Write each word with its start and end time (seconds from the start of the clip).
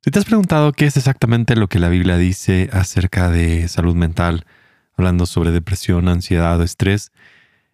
Si 0.00 0.12
te 0.12 0.18
has 0.20 0.24
preguntado 0.24 0.72
qué 0.72 0.86
es 0.86 0.96
exactamente 0.96 1.56
lo 1.56 1.66
que 1.66 1.80
la 1.80 1.88
Biblia 1.88 2.16
dice 2.16 2.70
acerca 2.72 3.30
de 3.30 3.66
salud 3.66 3.96
mental, 3.96 4.46
hablando 4.96 5.26
sobre 5.26 5.50
depresión, 5.50 6.08
ansiedad 6.08 6.58
o 6.60 6.62
estrés, 6.62 7.10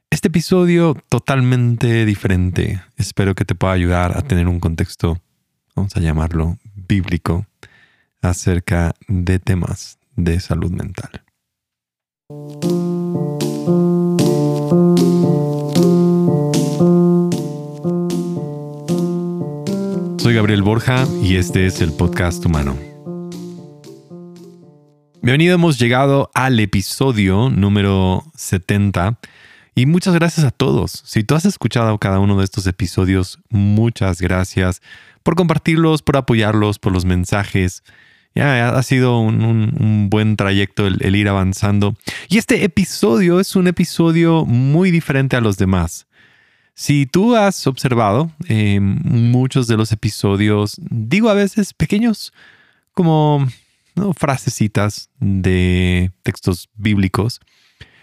este 0.09 0.29
episodio 0.29 0.97
totalmente 1.11 2.07
diferente. 2.07 2.83
Espero 2.97 3.35
que 3.35 3.45
te 3.45 3.55
pueda 3.55 3.75
ayudar 3.75 4.17
a 4.17 4.23
tener 4.23 4.49
un 4.49 4.59
contexto, 4.59 5.21
vamos 5.75 5.95
a 5.97 6.01
llamarlo, 6.01 6.57
bíblico, 6.75 7.47
acerca 8.23 8.95
de 9.07 9.39
temas 9.39 9.99
de 10.17 10.41
salud 10.41 10.71
mental. 10.71 11.25
Soy 20.25 20.33
Gabriel 20.33 20.63
Borja 20.63 21.07
y 21.23 21.37
este 21.37 21.67
es 21.67 21.83
el 21.83 21.93
podcast 21.93 22.43
humano. 22.47 22.79
Bienvenido, 25.21 25.57
hemos 25.57 25.79
llegado 25.79 26.31
al 26.33 26.59
episodio 26.61 27.51
número 27.51 28.25
70 28.35 29.19
y 29.75 29.85
muchas 29.85 30.15
gracias 30.15 30.47
a 30.47 30.51
todos. 30.51 31.03
Si 31.05 31.25
tú 31.25 31.35
has 31.35 31.45
escuchado 31.45 31.99
cada 31.99 32.21
uno 32.21 32.39
de 32.39 32.45
estos 32.45 32.67
episodios, 32.67 33.39
muchas 33.51 34.23
gracias 34.23 34.81
por 35.23 35.35
compartirlos, 35.35 36.01
por 36.01 36.17
apoyarlos, 36.17 36.79
por 36.79 36.95
los 36.95 37.05
mensajes. 37.05 37.83
Ya 38.35 38.71
ha 38.71 38.83
sido 38.83 39.19
un, 39.19 40.09
buen 40.09 40.37
trayecto 40.37 40.87
el 40.87 41.17
ir 41.17 41.29
avanzando. 41.29 41.97
Y 42.31 42.39
este 42.39 42.65
episodio 42.65 43.41
es 43.41 43.57
un 43.57 43.67
episodio 43.67 44.47
muy 44.47 44.91
diferente 44.91 45.37
a 45.37 45.43
los 45.43 45.59
demás. 45.59 46.07
Si 46.75 47.07
tú 47.07 47.37
has 47.37 47.67
observado 47.67 48.33
eh, 48.49 48.81
muchos 48.81 49.69
de 49.69 49.77
los 49.77 49.93
episodios, 49.93 50.77
digo 50.81 51.29
a 51.29 51.35
veces 51.35 51.73
pequeños, 51.73 52.33
como 52.93 53.47
frasecitas 54.17 55.09
de 55.21 56.11
textos 56.23 56.69
bíblicos, 56.75 57.41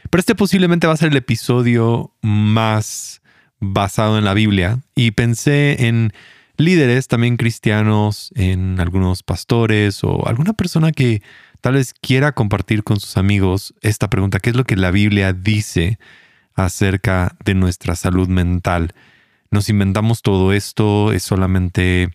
pero 0.10 0.20
este 0.20 0.36
posiblemente 0.36 0.88
va 0.88 0.94
a 0.94 0.98
ser 0.98 1.10
el 1.10 1.18
episodio 1.18 2.14
más 2.22 3.22
basado 3.60 4.18
en 4.18 4.26
la 4.26 4.34
Biblia. 4.34 4.80
Y 4.96 5.12
pensé 5.12 5.88
en 5.88 6.14
líderes 6.58 7.08
también 7.08 7.38
cristianos, 7.38 8.32
en 8.36 8.80
algunos 8.80 9.24
pastores 9.24 10.04
o 10.04 10.28
alguna 10.28 10.54
persona 10.54 10.92
que 10.92 11.22
tal 11.60 11.74
vez 11.74 11.94
quiera 11.94 12.34
compartir 12.34 12.84
con 12.84 13.00
sus 13.00 13.18
amigos 13.18 13.74
esta 13.82 14.10
pregunta, 14.10 14.40
¿qué 14.40 14.50
es 14.50 14.56
lo 14.56 14.66
que 14.66 14.76
la 14.76 14.92
Biblia 14.92 15.34
dice 15.34 16.00
acerca 16.56 17.36
de 17.44 17.54
nuestra 17.54 17.96
salud 17.96 18.28
mental. 18.28 18.94
Nos 19.50 19.70
inventamos 19.70 20.22
todo 20.22 20.54
esto, 20.54 21.12
es 21.12 21.24
solamente 21.24 22.10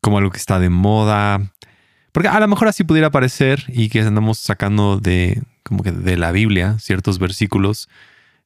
como 0.00 0.18
algo 0.18 0.30
que 0.30 0.38
está 0.38 0.58
de 0.58 0.70
moda. 0.70 1.52
Porque 2.12 2.28
a 2.28 2.40
lo 2.40 2.48
mejor 2.48 2.68
así 2.68 2.84
pudiera 2.84 3.10
parecer 3.10 3.64
y 3.68 3.88
que 3.88 4.00
andamos 4.00 4.38
sacando 4.38 4.98
de 4.98 5.42
como 5.62 5.82
que 5.82 5.92
de 5.92 6.16
la 6.16 6.32
Biblia 6.32 6.78
ciertos 6.78 7.18
versículos 7.18 7.88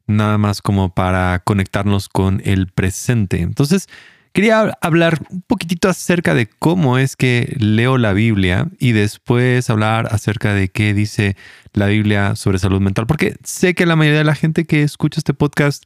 nada 0.07 0.39
más 0.39 0.61
como 0.61 0.95
para 0.95 1.41
conectarnos 1.45 2.09
con 2.09 2.43
el 2.45 2.69
presente. 2.69 3.41
Entonces, 3.41 3.89
quería 4.35 4.77
hablar 4.81 5.21
un 5.31 5.43
poquitito 5.43 5.89
acerca 5.89 6.35
de 6.35 6.49
cómo 6.49 6.99
es 6.99 7.15
que 7.15 7.57
leo 7.59 7.99
la 7.99 8.13
Biblia 8.13 8.67
y 8.81 8.91
después 8.91 9.71
hablar 9.71 10.09
acerca 10.11 10.53
de 10.53 10.69
qué 10.69 10.93
dice 10.93 11.37
la 11.73 11.87
Biblia 11.87 12.35
sobre 12.35 12.59
salud 12.59 12.81
mental, 12.81 13.07
porque 13.07 13.37
sé 13.45 13.75
que 13.75 13.87
la 13.87 13.95
mayoría 13.95 14.19
de 14.19 14.25
la 14.25 14.35
gente 14.35 14.65
que 14.65 14.83
escucha 14.83 15.21
este 15.21 15.35
podcast 15.35 15.85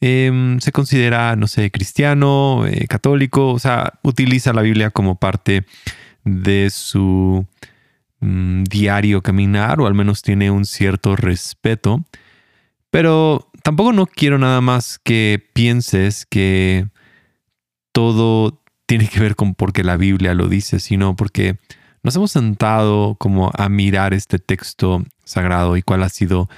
em, 0.00 0.58
se 0.58 0.72
considera, 0.72 1.36
no 1.36 1.46
sé, 1.46 1.70
cristiano, 1.70 2.66
eh, 2.66 2.86
católico, 2.88 3.52
o 3.52 3.60
sea, 3.60 3.94
utiliza 4.02 4.52
la 4.52 4.62
Biblia 4.62 4.90
como 4.90 5.14
parte 5.14 5.64
de 6.24 6.70
su 6.70 7.46
mm, 8.18 8.64
diario 8.64 9.22
caminar 9.22 9.80
o 9.80 9.86
al 9.86 9.94
menos 9.94 10.22
tiene 10.22 10.50
un 10.50 10.64
cierto 10.64 11.14
respeto. 11.14 12.04
Pero 12.90 13.50
tampoco 13.62 13.92
no 13.92 14.06
quiero 14.06 14.38
nada 14.38 14.60
más 14.60 14.98
que 14.98 15.48
pienses 15.52 16.26
que 16.26 16.88
todo 17.94 18.60
tiene 18.86 19.08
que 19.08 19.20
ver 19.20 19.36
con 19.36 19.54
porque 19.54 19.84
la 19.84 19.96
Biblia 19.96 20.34
lo 20.34 20.48
dice, 20.48 20.80
sino 20.80 21.14
porque 21.14 21.56
nos 22.02 22.16
hemos 22.16 22.32
sentado 22.32 23.14
como 23.14 23.52
a 23.56 23.68
mirar 23.68 24.12
este 24.12 24.40
texto 24.40 25.04
sagrado 25.24 25.76
y 25.76 25.82
cuál 25.82 26.02
ha 26.02 26.08
sido 26.08 26.50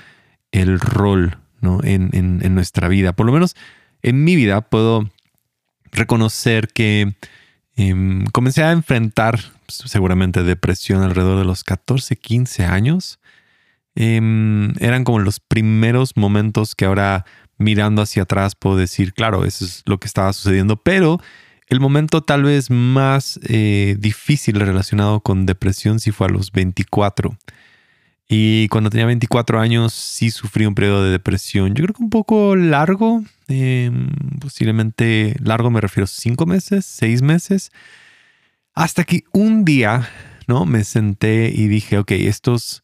el 0.51 0.81
rol 0.81 1.37
¿no? 1.61 1.81
en, 1.85 2.55
nuestra 2.55 2.89
vida. 2.89 3.13
Por 3.13 3.27
lo 3.27 3.33
menos 3.33 3.55
en 4.03 4.25
mi 4.25 4.35
vida 4.35 4.63
puedo 4.63 5.11
reconocer 5.93 6.69
que 6.69 7.15
em, 7.77 8.25
comencé 8.33 8.65
a 8.65 8.73
enfrentar 8.73 9.39
pues, 9.67 9.83
seguramente 9.85 10.43
depresión 10.43 11.03
alrededor 11.03 11.39
de 11.39 11.45
los 11.45 11.65
14, 11.65 12.17
15 12.17 12.65
años. 12.65 13.21
Em, 13.95 14.73
eran 14.81 15.05
como 15.05 15.19
los 15.19 15.39
primeros 15.39 16.17
momentos 16.17 16.75
que 16.75 16.87
ahora 16.87 17.27
mirando 17.59 18.03
hacia 18.03 18.23
atrás 18.23 18.55
puedo 18.55 18.77
decir, 18.77 19.13
claro, 19.13 19.45
eso 19.45 19.65
es 19.65 19.83
lo 19.87 19.99
que 19.99 20.07
estaba 20.07 20.33
sucediendo, 20.33 20.77
pero 20.77 21.21
el 21.69 21.81
momento 21.81 22.23
tal 22.23 22.45
vez 22.45 22.71
más 22.71 23.41
eh, 23.43 23.97
difícil 23.99 24.61
relacionado 24.61 25.21
con 25.21 25.47
depresión 25.47 25.99
sí 25.99 26.13
fue 26.13 26.29
a 26.29 26.31
los 26.31 26.53
24. 26.53 27.37
Y 28.29 28.69
cuando 28.69 28.91
tenía 28.91 29.07
24 29.07 29.61
años 29.61 29.93
sí 29.93 30.31
sufrí 30.31 30.67
un 30.67 30.75
periodo 30.75 31.05
de 31.05 31.11
depresión. 31.11 31.75
Yo 31.75 31.85
creo 31.85 31.95
que 31.95 32.03
un 32.03 32.11
poco 32.11 32.57
largo, 32.57 33.23
em, 33.49 34.09
posiblemente 34.41 35.37
largo 35.43 35.71
me 35.71 35.81
refiero 35.81 36.05
a 36.05 36.09
5 36.09 36.45
meses, 36.47 36.85
6 36.87 37.23
meses. 37.23 37.71
Hasta 38.75 39.05
que 39.05 39.23
un 39.33 39.65
día, 39.65 40.09
¿no? 40.49 40.67
Me 40.67 40.85
senté 40.85 41.53
y 41.55 41.69
dije, 41.69 41.99
ok, 41.99 42.13
estos, 42.13 42.83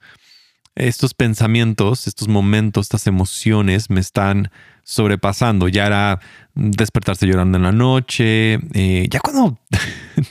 estos 0.74 1.14
pensamientos, 1.14 2.06
estos 2.06 2.28
momentos, 2.28 2.86
estas 2.86 3.06
emociones 3.06 3.90
me 3.90 4.00
están 4.00 4.50
sobrepasando. 4.84 5.68
Ya 5.68 5.86
era 5.86 6.20
despertarse 6.54 7.26
llorando 7.26 7.58
en 7.58 7.64
la 7.64 7.72
noche. 7.72 8.58
Eh, 8.74 9.06
ya 9.10 9.20
cuando 9.20 9.58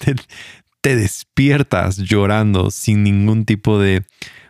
te, 0.81 0.95
despiertas 0.95 1.97
llorando 1.97 2.71
sin 2.71 3.03
ningún 3.03 3.45
tipo 3.45 3.79
de 3.79 4.03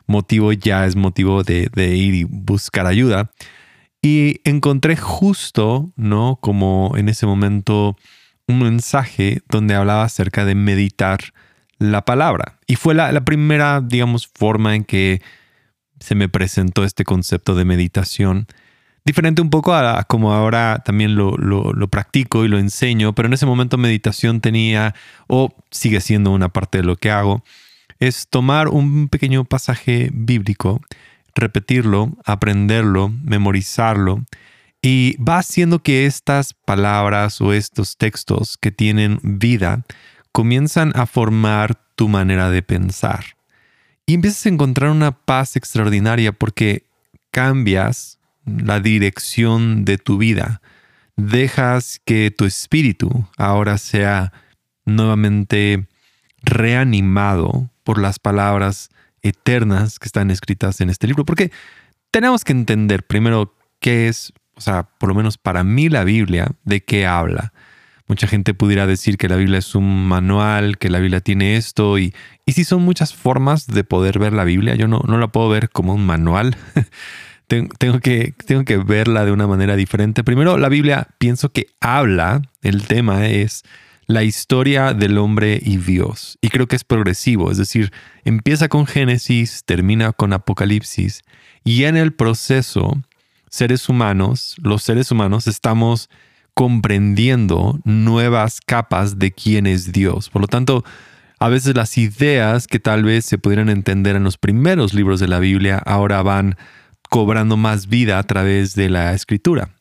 motivo, 0.07 0.53
ya 0.53 0.85
es 0.85 0.95
motivo 0.95 1.43
de, 1.43 1.69
ir 1.75 2.13
y 2.13 2.23
buscar 2.23 2.87
ayuda. 2.87 3.31
Y 4.01 4.39
encontré 4.45 4.95
justo, 4.95 5.91
¿no? 5.95 6.39
Como 6.41 6.93
en 6.97 7.09
ese 7.09 7.25
momento 7.25 7.95
un 8.47 8.59
mensaje 8.59 9.41
donde 9.49 9.75
hablaba 9.75 10.03
acerca 10.03 10.45
de 10.45 10.55
meditar 10.55 11.19
la 11.77 12.03
palabra. 12.03 12.59
Y 12.65 12.75
fue 12.77 12.95
la 12.95 13.23
primera, 13.25 13.81
digamos, 13.81 14.27
forma 14.27 14.75
en 14.75 14.85
que 14.85 15.21
se 16.01 16.15
me 16.15 16.27
presentó 16.27 16.83
este 16.83 17.05
concepto 17.05 17.55
de 17.55 17.63
meditación 17.63 18.47
diferente 19.05 19.41
un 19.41 19.49
poco 19.49 19.73
a, 19.73 20.03
como 20.03 20.33
ahora 20.33 20.81
también 20.85 21.15
lo, 21.15 21.37
lo, 21.37 21.87
practico 21.87 22.45
y 22.45 22.47
lo 22.47 22.59
enseño, 22.59 23.13
pero 23.13 23.27
en 23.27 23.33
ese 23.33 23.45
momento 23.45 23.77
meditación 23.77 24.41
tenía, 24.41 24.93
o 25.27 25.53
sigue 25.71 26.01
siendo 26.01 26.31
una 26.31 26.49
parte 26.49 26.79
de 26.79 26.83
lo 26.83 26.95
que 26.95 27.11
hago, 27.11 27.43
es 27.99 28.27
tomar 28.29 28.67
un 28.67 29.07
pequeño 29.09 29.43
pasaje 29.45 30.09
bíblico, 30.13 30.81
repetirlo, 31.35 32.11
aprenderlo, 32.25 33.09
memorizarlo, 33.23 34.23
y 34.81 35.15
va 35.17 35.37
haciendo 35.37 35.79
que 35.79 36.05
estas 36.05 36.53
palabras 36.53 37.39
o 37.41 37.53
estos 37.53 37.97
textos 37.97 38.57
que 38.57 38.71
tienen 38.71 39.19
vida 39.21 39.83
comienzan 40.31 40.91
a 40.95 41.05
formar 41.05 41.75
tu 41.95 42.07
manera 42.07 42.49
de 42.49 42.63
pensar. 42.63 43.25
Y 44.11 44.15
empiezas 44.15 44.45
a 44.45 44.49
encontrar 44.49 44.89
una 44.89 45.13
paz 45.13 45.55
extraordinaria 45.55 46.33
porque 46.33 46.85
cambias 47.31 48.19
la 48.45 48.81
dirección 48.81 49.85
de 49.85 49.97
tu 49.97 50.17
vida. 50.17 50.61
Dejas 51.15 52.01
que 52.03 52.29
tu 52.29 52.43
espíritu 52.43 53.25
ahora 53.37 53.77
sea 53.77 54.33
nuevamente 54.83 55.87
reanimado 56.43 57.69
por 57.85 58.01
las 58.01 58.19
palabras 58.19 58.89
eternas 59.21 59.97
que 59.97 60.07
están 60.07 60.29
escritas 60.29 60.81
en 60.81 60.89
este 60.89 61.07
libro. 61.07 61.23
Porque 61.23 61.49
tenemos 62.11 62.43
que 62.43 62.51
entender 62.51 63.07
primero 63.07 63.55
qué 63.79 64.09
es, 64.09 64.33
o 64.55 64.59
sea, 64.59 64.83
por 64.83 65.07
lo 65.07 65.15
menos 65.15 65.37
para 65.37 65.63
mí 65.63 65.87
la 65.87 66.03
Biblia, 66.03 66.51
de 66.65 66.83
qué 66.83 67.05
habla. 67.05 67.53
Mucha 68.11 68.27
gente 68.27 68.53
pudiera 68.53 68.87
decir 68.87 69.17
que 69.17 69.29
la 69.29 69.37
Biblia 69.37 69.59
es 69.59 69.73
un 69.73 70.05
manual, 70.05 70.77
que 70.77 70.89
la 70.89 70.99
Biblia 70.99 71.21
tiene 71.21 71.55
esto, 71.55 71.97
y, 71.97 72.13
y 72.45 72.51
sí 72.51 72.65
son 72.65 72.81
muchas 72.81 73.13
formas 73.13 73.67
de 73.67 73.85
poder 73.85 74.19
ver 74.19 74.33
la 74.33 74.43
Biblia. 74.43 74.75
Yo 74.75 74.89
no, 74.89 75.01
no 75.07 75.17
la 75.17 75.29
puedo 75.29 75.47
ver 75.47 75.69
como 75.69 75.93
un 75.93 76.05
manual. 76.05 76.57
tengo 77.47 78.01
que, 78.01 78.33
tengo 78.45 78.65
que 78.65 78.75
verla 78.75 79.23
de 79.23 79.31
una 79.31 79.47
manera 79.47 79.77
diferente. 79.77 80.25
Primero, 80.25 80.57
la 80.57 80.67
Biblia 80.67 81.07
pienso 81.19 81.53
que 81.53 81.67
habla, 81.79 82.41
el 82.61 82.85
tema 82.85 83.27
es 83.27 83.63
la 84.07 84.23
historia 84.23 84.93
del 84.93 85.17
hombre 85.17 85.61
y 85.63 85.77
Dios. 85.77 86.37
Y 86.41 86.49
creo 86.49 86.67
que 86.67 86.75
es 86.75 86.83
progresivo, 86.83 87.49
es 87.49 87.55
decir, 87.57 87.93
empieza 88.25 88.67
con 88.67 88.87
Génesis, 88.87 89.63
termina 89.63 90.11
con 90.11 90.33
Apocalipsis, 90.33 91.21
y 91.63 91.85
en 91.85 91.95
el 91.95 92.11
proceso, 92.11 93.01
seres 93.49 93.87
humanos, 93.87 94.57
los 94.61 94.83
seres 94.83 95.11
humanos, 95.11 95.47
estamos 95.47 96.09
comprendiendo 96.53 97.79
nuevas 97.83 98.59
capas 98.65 99.17
de 99.19 99.31
quién 99.31 99.67
es 99.67 99.91
Dios. 99.91 100.29
Por 100.29 100.41
lo 100.41 100.47
tanto, 100.47 100.83
A 101.41 101.49
veces 101.49 101.75
las 101.75 101.97
ideas 101.97 102.67
que 102.67 102.77
tal 102.77 103.03
vez 103.03 103.25
se 103.25 103.39
pudieran 103.39 103.67
entender 103.69 104.15
en 104.15 104.23
los 104.23 104.37
primeros 104.37 104.93
libros 104.93 105.19
de 105.19 105.27
la 105.27 105.39
Biblia 105.39 105.81
ahora 105.83 106.21
van 106.21 106.55
cobrando 107.09 107.57
más 107.57 107.87
vida 107.87 108.19
a 108.19 108.23
través 108.23 108.75
de 108.75 108.89
la 108.89 109.13
escritura. 109.13 109.71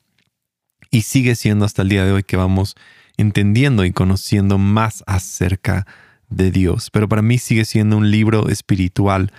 Y 0.90 1.02
sigue 1.02 1.34
siendo 1.34 1.66
hasta 1.66 1.82
el 1.82 1.90
día 1.90 2.06
de 2.06 2.12
hoy 2.12 2.22
que 2.22 2.38
vamos 2.38 2.76
entendiendo 3.18 3.84
y 3.84 3.92
conociendo 3.92 4.56
más 4.56 5.04
acerca 5.06 5.86
de 6.30 6.50
Dios. 6.50 6.88
Pero 6.90 7.10
para 7.10 7.20
mí 7.20 7.36
sigue 7.36 7.66
siendo 7.66 7.98
un 7.98 8.10
libro 8.10 8.48
espiritual 8.48 9.30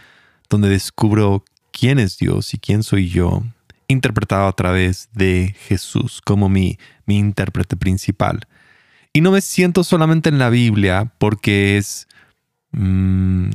donde 0.48 0.69
descubro 0.69 1.44
quién 1.72 1.98
es 1.98 2.19
Dios 2.19 2.54
y 2.54 2.60
quién 2.60 2.84
soy 2.84 3.10
yo, 3.10 3.42
interpretado 3.91 4.47
a 4.47 4.53
través 4.53 5.09
de 5.13 5.55
Jesús 5.67 6.21
como 6.23 6.49
mi, 6.49 6.77
mi 7.05 7.17
intérprete 7.17 7.77
principal. 7.77 8.47
Y 9.13 9.21
no 9.21 9.31
me 9.31 9.41
siento 9.41 9.83
solamente 9.83 10.29
en 10.29 10.39
la 10.39 10.49
Biblia 10.49 11.13
porque 11.17 11.77
es 11.77 12.07
mm, 12.71 13.49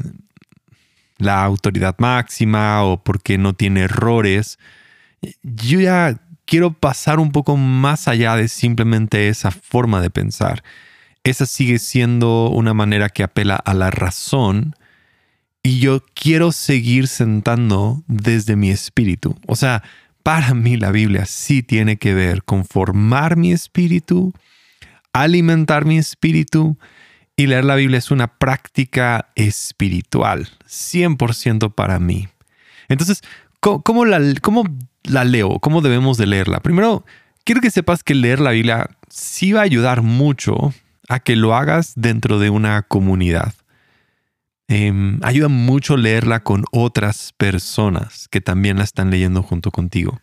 la 1.19 1.45
autoridad 1.45 1.97
máxima 1.99 2.85
o 2.85 3.03
porque 3.03 3.39
no 3.39 3.55
tiene 3.55 3.83
errores. 3.83 4.59
Yo 5.43 5.81
ya 5.81 6.21
quiero 6.45 6.73
pasar 6.73 7.19
un 7.19 7.33
poco 7.33 7.57
más 7.57 8.07
allá 8.09 8.37
de 8.37 8.49
simplemente 8.49 9.29
esa 9.29 9.51
forma 9.51 10.01
de 10.01 10.11
pensar. 10.11 10.63
Esa 11.25 11.47
sigue 11.47 11.79
siendo 11.79 12.51
una 12.51 12.75
manera 12.75 13.09
que 13.09 13.23
apela 13.23 13.57
a 13.57 13.75
la 13.75 13.91
razón 13.91 14.75
y 15.63 15.81
yo 15.81 16.05
quiero 16.15 16.53
seguir 16.53 17.09
sentando 17.09 18.05
desde 18.07 18.55
mi 18.55 18.71
espíritu. 18.71 19.37
O 19.49 19.57
sea, 19.57 19.83
para 20.27 20.55
mí 20.55 20.77
la 20.77 20.91
Biblia 20.91 21.25
sí 21.25 21.63
tiene 21.63 21.99
que 21.99 22.13
ver 22.13 22.43
con 22.43 22.65
formar 22.65 23.37
mi 23.37 23.53
espíritu, 23.53 24.33
alimentar 25.13 25.85
mi 25.85 25.99
espíritu 25.99 26.77
y 27.37 27.47
leer 27.47 27.65
la 27.65 27.77
Biblia 27.77 27.99
es 27.99 28.11
una 28.11 28.27
práctica 28.27 29.29
espiritual, 29.37 30.49
100% 30.67 31.73
para 31.73 32.01
mí. 32.01 32.27
Entonces, 32.89 33.23
¿cómo, 33.61 34.05
la, 34.05 34.21
¿cómo 34.43 34.65
la 35.05 35.23
leo? 35.23 35.61
¿Cómo 35.61 35.81
debemos 35.81 36.17
de 36.17 36.27
leerla? 36.27 36.59
Primero, 36.59 37.07
quiero 37.45 37.61
que 37.61 37.71
sepas 37.71 38.03
que 38.03 38.17
leer 38.17 38.41
la 38.41 38.51
Biblia 38.51 38.91
sí 39.09 39.53
va 39.53 39.61
a 39.61 39.63
ayudar 39.63 40.03
mucho 40.03 40.75
a 41.09 41.21
que 41.21 41.37
lo 41.37 41.55
hagas 41.55 41.93
dentro 41.95 42.41
de 42.41 42.51
una 42.51 42.83
comunidad. 42.83 43.55
Em, 44.69 45.21
ayuda 45.23 45.49
mucho 45.49 45.97
leerla 45.97 46.43
con 46.43 46.65
otras 46.73 47.33
personas 47.37 48.27
que 48.29 48.41
también 48.41 48.79
la 48.79 48.85
están 48.85 49.11
leyendo 49.11 49.43
junto 49.43 49.71
contigo. 49.71 50.21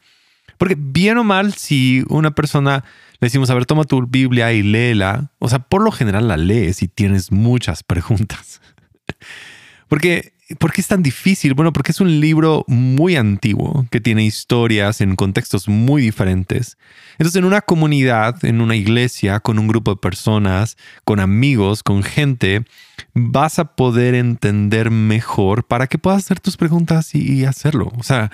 Porque 0.57 0.75
bien 0.78 1.18
o 1.18 1.24
mal, 1.24 1.54
si 1.54 2.04
una 2.10 2.31
persona 2.31 2.84
le 3.19 3.28
decimos, 3.28 3.50
a 3.50 3.54
ver, 3.54 3.66
toma 3.66 3.86
tu 3.86 4.06
Biblia 4.06 4.51
y 4.51 4.63
léela, 4.63 5.31
o 5.40 5.48
sea, 5.48 5.60
por 5.60 5.81
lo 5.81 5.92
general 5.92 6.28
la 6.28 6.36
lees 6.36 6.84
y 6.84 6.90
tienes 6.90 7.31
muchas 7.31 7.84
preguntas. 7.84 8.62
Porque 9.88 10.33
¿Por 10.60 10.74
qué 10.74 10.81
es 10.81 10.88
tan 10.88 11.01
difícil? 11.01 11.54
Bueno, 11.54 11.72
porque 11.72 11.92
es 11.92 12.01
un 12.01 12.19
libro 12.19 12.66
muy 12.68 13.16
antiguo, 13.16 13.86
que 13.90 14.01
tiene 14.01 14.25
historias 14.25 15.00
en 15.00 15.16
contextos 15.16 15.69
muy 15.69 16.01
diferentes. 16.01 16.78
Entonces, 17.13 17.38
en 17.38 17.45
una 17.45 17.62
comunidad, 17.62 18.44
en 18.44 18.60
una 18.60 18.75
iglesia, 18.75 19.40
con 19.40 19.57
un 19.57 19.68
grupo 19.68 19.92
de 19.92 20.01
personas, 20.01 20.78
con 21.06 21.22
amigos, 21.22 21.81
con 21.81 22.04
gente, 22.04 22.66
vas 23.13 23.57
a 23.57 23.75
poder 23.75 24.16
entender 24.16 24.92
mejor 24.92 25.66
para 25.66 25.88
que 25.88 25.98
puedas 25.98 26.25
hacer 26.25 26.42
tus 26.42 26.57
preguntas 26.57 27.16
y, 27.16 27.46
hacerlo. 27.46 27.94
O 27.98 28.04
sea, 28.04 28.30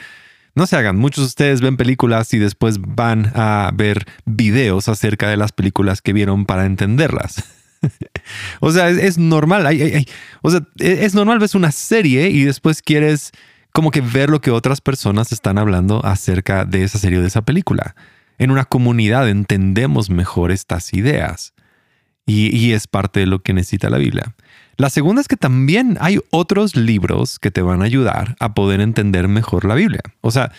no 0.56 0.66
se 0.66 0.78
hagan. 0.78 0.98
Muchos 0.98 1.26
de 1.26 1.28
ustedes 1.28 1.62
ven 1.62 1.78
películas 1.78 2.34
y 2.34 2.40
después 2.40 2.80
van 2.80 3.32
a 3.36 3.70
ver 3.74 4.08
videos 4.26 4.90
acerca 4.90 5.30
de 5.30 5.38
las 5.38 5.52
películas 5.52 6.02
que 6.02 6.14
vieron 6.14 6.46
para 6.46 6.66
entenderlas. 6.66 7.44
o 8.60 8.72
sea, 8.72 8.90
es, 8.90 9.18
normal. 9.18 9.68
o 10.42 10.52
sea, 10.52 10.62
e, 10.80 11.06
es 11.06 11.14
normal, 11.14 11.40
ves 11.40 11.56
una 11.56 11.72
serie 11.72 12.30
y 12.30 12.44
después 12.44 12.82
quieres 12.82 13.32
como 13.72 13.92
que 13.92 14.02
ver 14.02 14.30
lo 14.30 14.42
que 14.42 14.52
otras 14.52 14.82
personas 14.82 15.32
están 15.32 15.58
hablando 15.58 16.04
acerca 16.06 16.66
de 16.66 16.84
esa 16.84 17.00
serie 17.00 17.20
o 17.20 17.22
de 17.22 17.28
esa 17.28 17.44
película. 17.44 17.96
En 18.38 18.52
una 18.52 18.66
comunidad 18.66 19.30
entendemos 19.30 20.10
mejor 20.10 20.52
estas 20.52 20.94
ideas 20.94 21.54
y, 22.26 22.74
es 22.74 22.86
parte 22.86 23.22
de 23.22 23.26
lo 23.26 23.40
que 23.40 23.54
necesita 23.54 23.90
la 23.90 23.98
Biblia. 23.98 24.36
La 24.78 24.92
segunda 24.92 25.20
es 25.20 25.28
que 25.28 25.36
también 25.36 25.98
hay 26.00 26.20
otros 26.30 26.76
libros 26.76 27.40
que 27.40 27.50
te 27.50 27.62
van 27.62 27.82
a 27.82 27.86
ayudar 27.86 28.36
a 28.40 28.54
poder 28.54 28.82
entender 28.82 29.28
mejor 29.28 29.66
la 29.66 29.74
Biblia. 29.74 30.02
O 30.22 30.30
sea, 30.30 30.52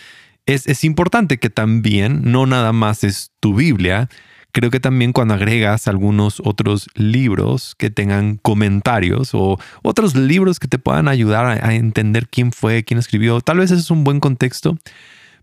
es 0.45 0.83
importante 0.83 1.37
que 1.37 1.49
también 1.49 2.29
no 2.31 2.45
nada 2.45 2.73
más 2.73 3.05
es 3.05 3.31
tu 3.39 3.55
Biblia, 3.55 4.09
Creo 4.51 4.69
que 4.69 4.79
también 4.79 5.13
cuando 5.13 5.33
agregas 5.33 5.87
algunos 5.87 6.41
otros 6.43 6.89
libros 6.95 7.75
que 7.77 7.89
tengan 7.89 8.37
comentarios 8.37 9.31
o 9.33 9.57
otros 9.81 10.15
libros 10.15 10.59
que 10.59 10.67
te 10.67 10.79
puedan 10.79 11.07
ayudar 11.07 11.45
a, 11.45 11.73
entender 11.73 12.27
quién 12.27 12.51
fue, 12.51 12.83
quién 12.83 12.99
escribió, 12.99 13.39
tal 13.41 13.59
vez 13.59 13.71
ese 13.71 13.81
es 13.81 13.91
un 13.91 14.03
buen 14.03 14.19
contexto, 14.19 14.77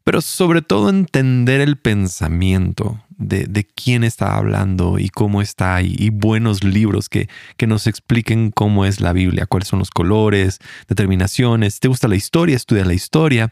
pero 0.04 0.20
sobre 0.20 0.62
todo 0.62 0.90
entender 0.90 1.60
el 1.60 1.76
pensamiento 1.76 3.02
de, 3.18 3.66
quién 3.74 4.04
está 4.04 4.36
hablando 4.36 4.98
y 4.98 5.08
cómo 5.08 5.42
está, 5.42 5.82
y, 5.82 5.94
y 5.98 6.10
buenos 6.10 6.62
libros 6.62 7.08
que, 7.08 7.28
que, 7.56 7.66
nos 7.66 7.86
expliquen 7.86 8.50
cómo 8.50 8.84
es 8.84 9.00
la 9.00 9.12
Biblia, 9.12 9.46
cuáles 9.46 9.68
son 9.68 9.80
los 9.80 9.90
colores, 9.90 10.60
determinaciones. 10.86 11.74
Si 11.74 11.80
te 11.80 11.88
gusta 11.88 12.08
la 12.08 12.16
historia, 12.16 12.56
estudia 12.56 12.84
la 12.84 12.94
historia. 12.94 13.50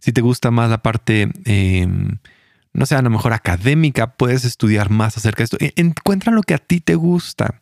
Si 0.00 0.12
te 0.12 0.20
gusta 0.20 0.50
más 0.50 0.70
la 0.70 0.82
parte... 0.82 1.30
Em, 1.44 2.18
no 2.74 2.86
sé, 2.86 2.96
a 2.96 3.02
lo 3.02 3.10
mejor 3.10 3.32
académica, 3.32 4.14
puedes 4.14 4.44
estudiar 4.44 4.90
más 4.90 5.16
acerca 5.16 5.38
de 5.38 5.44
esto. 5.44 5.56
E, 5.60 5.72
encuentra 5.76 6.32
lo 6.32 6.42
que 6.42 6.54
a 6.54 6.58
ti 6.58 6.80
te 6.80 6.96
gusta. 6.96 7.60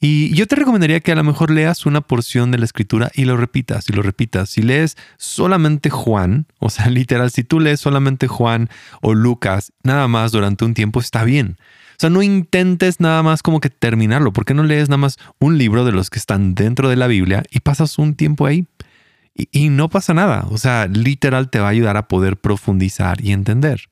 Y 0.00 0.34
yo 0.34 0.46
te 0.46 0.56
recomendaría 0.56 1.00
que 1.00 1.12
a 1.12 1.16
lo 1.16 1.24
mejor 1.24 1.50
leas 1.50 1.86
una 1.86 2.00
porción 2.00 2.50
de 2.50 2.58
la 2.58 2.64
escritura 2.64 3.10
y 3.14 3.24
lo 3.24 3.36
repitas 3.36 3.88
y 3.88 3.92
lo 3.92 4.02
repitas. 4.02 4.50
Si 4.50 4.62
lees 4.62 4.96
solamente 5.16 5.90
Juan, 5.90 6.46
o 6.58 6.70
sea, 6.70 6.86
literal, 6.90 7.30
si 7.30 7.42
tú 7.42 7.58
lees 7.58 7.80
solamente 7.80 8.28
Juan 8.28 8.68
o 9.00 9.14
Lucas, 9.14 9.72
nada 9.82 10.06
más 10.06 10.30
durante 10.30 10.64
un 10.64 10.74
tiempo 10.74 11.00
está 11.00 11.24
bien. 11.24 11.56
O 11.92 11.96
sea, 11.98 12.10
no 12.10 12.22
intentes 12.22 13.00
nada 13.00 13.22
más 13.22 13.42
como 13.42 13.60
que 13.60 13.70
terminarlo. 13.70 14.32
¿Por 14.32 14.44
qué 14.44 14.54
no 14.54 14.62
lees 14.62 14.88
nada 14.88 14.98
más 14.98 15.16
un 15.38 15.58
libro 15.58 15.84
de 15.84 15.92
los 15.92 16.10
que 16.10 16.18
están 16.18 16.54
dentro 16.54 16.88
de 16.88 16.96
la 16.96 17.06
Biblia 17.06 17.42
y 17.50 17.60
pasas 17.60 17.98
un 17.98 18.14
tiempo 18.14 18.46
ahí? 18.46 18.66
Y, 19.34 19.48
y 19.52 19.68
no 19.68 19.88
pasa 19.88 20.12
nada. 20.12 20.46
O 20.50 20.58
sea, 20.58 20.86
literal 20.86 21.50
te 21.50 21.60
va 21.60 21.68
a 21.68 21.70
ayudar 21.70 21.96
a 21.96 22.08
poder 22.08 22.36
profundizar 22.36 23.20
y 23.20 23.32
entender. 23.32 23.88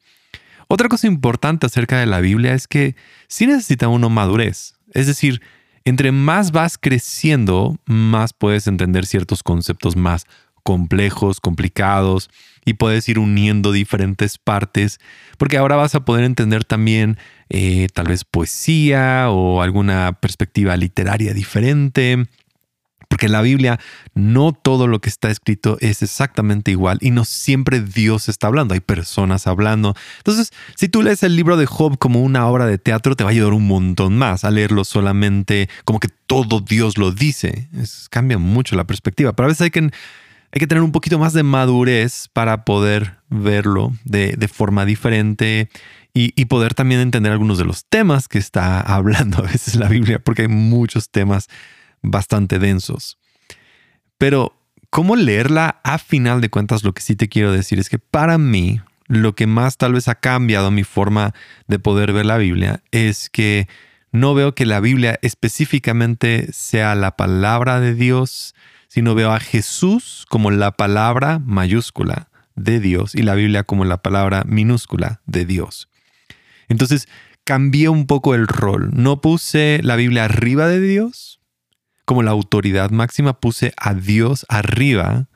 Otra 0.72 0.88
cosa 0.88 1.06
importante 1.06 1.66
acerca 1.66 2.00
de 2.00 2.06
la 2.06 2.20
Biblia 2.20 2.54
es 2.54 2.66
que 2.66 2.96
sí 3.28 3.46
necesita 3.46 3.88
uno 3.88 4.08
madurez. 4.08 4.72
Es 4.94 5.06
decir, 5.06 5.42
entre 5.84 6.12
más 6.12 6.50
vas 6.50 6.78
creciendo, 6.78 7.76
más 7.84 8.32
puedes 8.32 8.66
entender 8.66 9.04
ciertos 9.04 9.42
conceptos 9.42 9.96
más 9.96 10.24
complejos, 10.62 11.40
complicados, 11.40 12.30
y 12.64 12.72
puedes 12.72 13.06
ir 13.10 13.18
uniendo 13.18 13.70
diferentes 13.70 14.38
partes, 14.38 14.98
porque 15.36 15.58
ahora 15.58 15.76
vas 15.76 15.94
a 15.94 16.06
poder 16.06 16.24
entender 16.24 16.64
también 16.64 17.18
eh, 17.50 17.88
tal 17.92 18.08
vez 18.08 18.24
poesía 18.24 19.26
o 19.28 19.60
alguna 19.60 20.20
perspectiva 20.22 20.74
literaria 20.78 21.34
diferente, 21.34 22.28
porque 23.12 23.26
en 23.26 23.32
la 23.32 23.42
Biblia 23.42 23.78
no 24.14 24.52
todo 24.52 24.86
lo 24.86 25.02
que 25.02 25.10
está 25.10 25.30
escrito 25.30 25.76
es 25.80 26.02
exactamente 26.02 26.70
igual 26.70 26.96
y 27.02 27.10
no 27.10 27.26
siempre 27.26 27.82
Dios 27.82 28.30
está 28.30 28.46
hablando, 28.46 28.72
hay 28.72 28.80
personas 28.80 29.46
hablando. 29.46 29.94
Entonces, 30.16 30.50
si 30.76 30.88
tú 30.88 31.02
lees 31.02 31.22
el 31.22 31.36
libro 31.36 31.58
de 31.58 31.66
Job 31.66 31.98
como 31.98 32.22
una 32.22 32.46
obra 32.46 32.64
de 32.64 32.78
teatro, 32.78 33.14
te 33.14 33.22
va 33.22 33.28
a 33.28 33.32
ayudar 33.32 33.52
un 33.52 33.66
montón 33.66 34.16
más 34.16 34.44
a 34.44 34.50
leerlo 34.50 34.84
solamente 34.84 35.68
como 35.84 36.00
que 36.00 36.08
todo 36.26 36.60
Dios 36.60 36.96
lo 36.96 37.12
dice. 37.12 37.68
cambia 38.08 38.38
mucho 38.38 38.76
la 38.76 38.84
perspectiva, 38.84 39.34
pero 39.34 39.44
a 39.44 39.48
veces 39.48 39.60
hay 39.60 39.70
que, 39.70 39.80
hay 39.80 40.58
que 40.58 40.66
tener 40.66 40.82
un 40.82 40.92
poquito 40.92 41.18
más 41.18 41.34
de 41.34 41.42
madurez 41.42 42.30
para 42.32 42.64
poder 42.64 43.18
verlo 43.28 43.92
de, 44.04 44.48
forma 44.50 44.86
diferente. 44.86 45.68
Y, 46.14 46.32
y, 46.34 46.46
poder 46.46 46.72
también 46.72 47.02
entender 47.02 47.30
algunos 47.30 47.58
de 47.58 47.66
los 47.66 47.84
temas 47.84 48.26
que 48.28 48.38
está 48.38 48.80
hablando 48.96 49.40
a 49.40 49.42
veces 49.42 49.74
la 49.76 49.88
Biblia, 49.88 50.18
porque 50.18 50.42
hay 50.42 50.48
muchos 50.48 51.10
temas 51.10 51.50
bastante 52.02 52.58
densos. 52.58 53.18
Pero, 54.18 54.54
¿cómo 54.90 55.16
leerla? 55.16 55.80
A 55.84 55.98
final 55.98 56.40
de 56.40 56.50
cuentas, 56.50 56.84
lo 56.84 56.92
que 56.92 57.02
sí 57.02 57.16
te 57.16 57.28
quiero 57.28 57.52
decir 57.52 57.78
es 57.78 57.88
que 57.88 57.98
para 57.98 58.38
mí, 58.38 58.80
lo 59.06 59.34
que 59.34 59.46
más 59.46 59.76
tal 59.76 59.94
vez 59.94 60.08
ha 60.08 60.14
cambiado 60.14 60.70
mi 60.70 60.84
forma 60.84 61.34
de 61.66 61.78
poder 61.78 62.12
ver 62.12 62.26
la 62.26 62.38
Biblia 62.38 62.82
es 62.92 63.30
que 63.30 63.68
no 64.10 64.34
veo 64.34 64.54
que 64.54 64.66
la 64.66 64.80
Biblia 64.80 65.18
específicamente 65.22 66.52
sea 66.52 66.94
la 66.94 67.16
palabra 67.16 67.80
de 67.80 67.94
Dios, 67.94 68.54
sino 68.88 69.14
veo 69.14 69.32
a 69.32 69.40
Jesús 69.40 70.26
como 70.28 70.50
la 70.50 70.72
palabra 70.72 71.38
mayúscula 71.38 72.28
de 72.54 72.78
Dios 72.78 73.14
y 73.14 73.22
la 73.22 73.34
Biblia 73.34 73.64
como 73.64 73.84
la 73.84 74.02
palabra 74.02 74.44
minúscula 74.46 75.22
de 75.26 75.46
Dios. 75.46 75.88
Entonces, 76.68 77.08
cambié 77.44 77.88
un 77.88 78.06
poco 78.06 78.34
el 78.34 78.46
rol. 78.46 78.90
No 78.92 79.20
puse 79.20 79.80
la 79.82 79.96
Biblia 79.96 80.24
arriba 80.24 80.68
de 80.68 80.80
Dios, 80.80 81.40
como 82.04 82.22
la 82.22 82.30
autoridad 82.30 82.90
máxima, 82.90 83.40
puse 83.40 83.72
a 83.76 83.94
Dios 83.94 84.46
arriba 84.48 85.28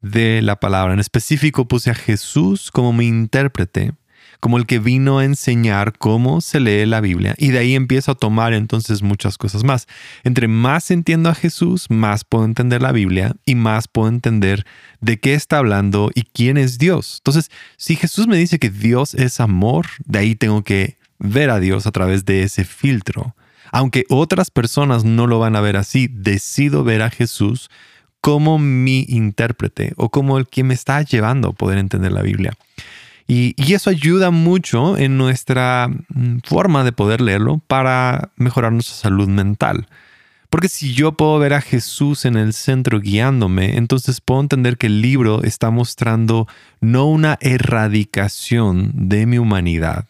de 0.00 0.42
la 0.42 0.60
palabra. 0.60 0.94
En 0.94 1.00
específico 1.00 1.66
puse 1.66 1.90
a 1.90 1.94
Jesús 1.94 2.70
como 2.70 2.92
mi 2.92 3.06
intérprete, 3.06 3.92
como 4.40 4.56
el 4.56 4.66
que 4.66 4.78
vino 4.78 5.18
a 5.18 5.24
enseñar 5.24 5.98
cómo 5.98 6.40
se 6.40 6.60
lee 6.60 6.86
la 6.86 7.00
Biblia 7.00 7.34
y 7.38 7.48
de 7.48 7.58
ahí 7.58 7.74
empiezo 7.74 8.12
a 8.12 8.14
tomar 8.14 8.52
entonces 8.52 9.02
muchas 9.02 9.36
cosas 9.36 9.64
más. 9.64 9.88
Entre 10.22 10.46
más 10.46 10.90
entiendo 10.90 11.28
a 11.28 11.34
Jesús, 11.34 11.86
más 11.90 12.24
puedo 12.24 12.44
entender 12.44 12.82
la 12.82 12.92
Biblia 12.92 13.34
y 13.44 13.56
más 13.56 13.88
puedo 13.88 14.08
entender 14.08 14.64
de 15.00 15.18
qué 15.18 15.34
está 15.34 15.58
hablando 15.58 16.10
y 16.14 16.22
quién 16.22 16.56
es 16.56 16.78
Dios. 16.78 17.16
Entonces, 17.18 17.50
si 17.76 17.96
Jesús 17.96 18.28
me 18.28 18.36
dice 18.36 18.58
que 18.58 18.70
Dios 18.70 19.14
es 19.14 19.40
amor, 19.40 19.86
de 20.04 20.20
ahí 20.20 20.34
tengo 20.36 20.62
que 20.62 20.98
ver 21.18 21.50
a 21.50 21.58
Dios 21.58 21.86
a 21.86 21.92
través 21.92 22.24
de 22.24 22.42
ese 22.44 22.64
filtro. 22.64 23.34
Aunque 23.72 24.04
otras 24.08 24.50
personas 24.50 25.04
no 25.04 25.26
lo 25.26 25.38
van 25.38 25.56
a 25.56 25.60
ver 25.60 25.76
así, 25.76 26.08
decido 26.08 26.84
ver 26.84 27.02
a 27.02 27.10
Jesús 27.10 27.70
como 28.20 28.58
mi 28.58 29.04
intérprete 29.08 29.92
o 29.96 30.10
como 30.10 30.38
el 30.38 30.46
que 30.46 30.64
me 30.64 30.74
está 30.74 31.02
llevando 31.02 31.48
a 31.48 31.52
poder 31.52 31.78
entender 31.78 32.12
la 32.12 32.22
Biblia. 32.22 32.52
Y, 33.30 33.54
eso 33.74 33.90
ayuda 33.90 34.30
mucho 34.30 34.96
en 34.96 35.18
nuestra 35.18 35.88
mm, 35.88 36.38
forma 36.44 36.82
de 36.82 36.92
poder 36.92 37.20
leerlo 37.20 37.60
para 37.66 38.30
mejorar 38.36 38.72
nuestra 38.72 38.96
salud 38.96 39.28
mental. 39.28 39.86
Porque 40.48 40.70
si 40.70 40.94
yo 40.94 41.12
puedo 41.12 41.38
ver 41.38 41.52
a 41.52 41.60
Jesús 41.60 42.24
en 42.24 42.36
el 42.36 42.54
centro 42.54 43.00
guiándome, 43.00 43.76
entonces 43.76 44.22
puedo 44.22 44.40
entender 44.40 44.78
que 44.78 44.86
el 44.86 45.02
libro 45.02 45.42
está 45.42 45.70
mostrando 45.70 46.48
no 46.80 47.04
una 47.04 47.36
erradicación 47.42 48.92
de 48.94 49.26
mi 49.26 49.36
humanidad, 49.36 50.06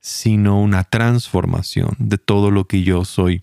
sino 0.00 0.60
una 0.60 0.84
transformación 0.84 1.96
de 1.98 2.18
todo 2.18 2.50
lo 2.50 2.66
que 2.66 2.82
yo 2.82 3.04
soy 3.04 3.42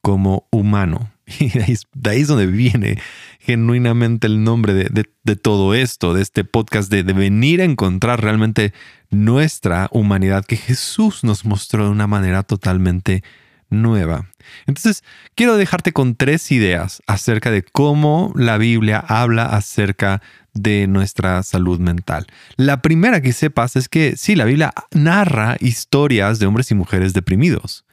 como 0.00 0.46
humano. 0.50 1.10
Y 1.40 1.48
de 1.48 1.64
ahí, 2.10 2.20
es 2.20 2.28
donde 2.28 2.46
viene 2.46 3.00
genuinamente 3.40 4.26
el 4.26 4.44
nombre 4.44 4.74
de, 4.74 5.36
todo 5.36 5.74
esto, 5.74 6.12
de 6.12 6.20
este 6.20 6.44
podcast, 6.44 6.90
de, 6.90 7.02
de, 7.02 7.14
venir 7.14 7.62
a 7.62 7.64
encontrar 7.64 8.22
realmente 8.22 8.74
nuestra 9.10 9.88
humanidad 9.90 10.44
que 10.44 10.56
Jesús 10.56 11.24
nos 11.24 11.46
mostró 11.46 11.84
de 11.84 11.90
una 11.90 12.06
manera 12.06 12.42
totalmente 12.42 13.22
nueva. 13.70 14.28
Entonces, 14.66 15.02
quiero 15.34 15.56
dejarte 15.56 15.92
con 15.92 16.14
tres 16.14 16.50
ideas 16.52 17.02
acerca 17.06 17.50
de 17.50 17.62
cómo 17.62 18.32
la 18.36 18.58
Biblia 18.58 18.98
habla 18.98 19.46
acerca 19.46 20.22
de 20.54 20.86
nuestra 20.86 21.42
salud 21.42 21.78
mental. 21.78 22.26
La 22.56 22.80
primera 22.80 23.20
que 23.20 23.32
sepas 23.32 23.76
es 23.76 23.88
que 23.88 24.16
sí, 24.16 24.36
la 24.36 24.44
Biblia 24.44 24.72
narra 24.92 25.56
historias 25.60 26.38
de 26.38 26.46
hombres 26.46 26.70
y 26.70 26.74
mujeres 26.74 27.12
deprimidos. 27.12 27.84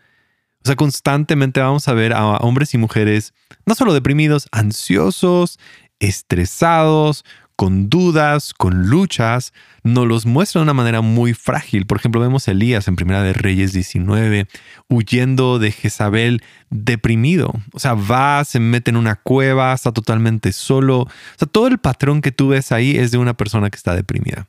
O 0.64 0.68
sea, 0.68 0.76
constantemente 0.76 1.60
vamos 1.60 1.88
a 1.88 1.94
ver 1.94 2.14
a 2.14 2.38
hombres 2.38 2.74
y 2.74 2.78
mujeres 2.78 3.34
no 3.66 3.74
solo 3.74 3.94
deprimidos, 3.94 4.48
ansiosos, 4.52 5.60
estresados, 6.00 7.26
con 7.62 7.92
dudas, 7.92 8.56
con 8.56 8.88
luchas, 8.88 9.54
nos 9.84 10.08
los 10.08 10.26
muestra 10.26 10.58
de 10.58 10.64
una 10.64 10.74
manera 10.74 11.02
muy 11.02 11.36
frágil. 11.36 11.86
Por 11.86 12.00
ejemplo, 12.00 12.20
vemos 12.20 12.48
a 12.48 12.54
Elías 12.54 12.88
en 12.88 12.96
Primera 12.96 13.22
de 13.22 13.34
Reyes 13.34 13.72
19, 13.72 14.48
huyendo 14.90 15.60
de 15.60 15.72
Jezabel, 15.72 16.42
deprimido. 16.72 17.54
O 17.72 17.80
sea, 17.80 17.94
va, 17.94 18.44
se 18.46 18.60
mete 18.60 18.90
en 18.90 18.98
una 18.98 19.16
cueva, 19.16 19.74
está 19.74 19.92
totalmente 19.92 20.54
solo. 20.54 21.02
O 21.02 21.10
sea, 21.38 21.48
todo 21.48 21.68
el 21.68 21.78
patrón 21.78 22.22
que 22.22 22.32
tú 22.32 22.48
ves 22.48 22.72
ahí 22.72 22.98
es 22.98 23.12
de 23.12 23.20
una 23.20 23.36
persona 23.36 23.70
que 23.70 23.78
está 23.78 23.96
deprimida 23.96 24.48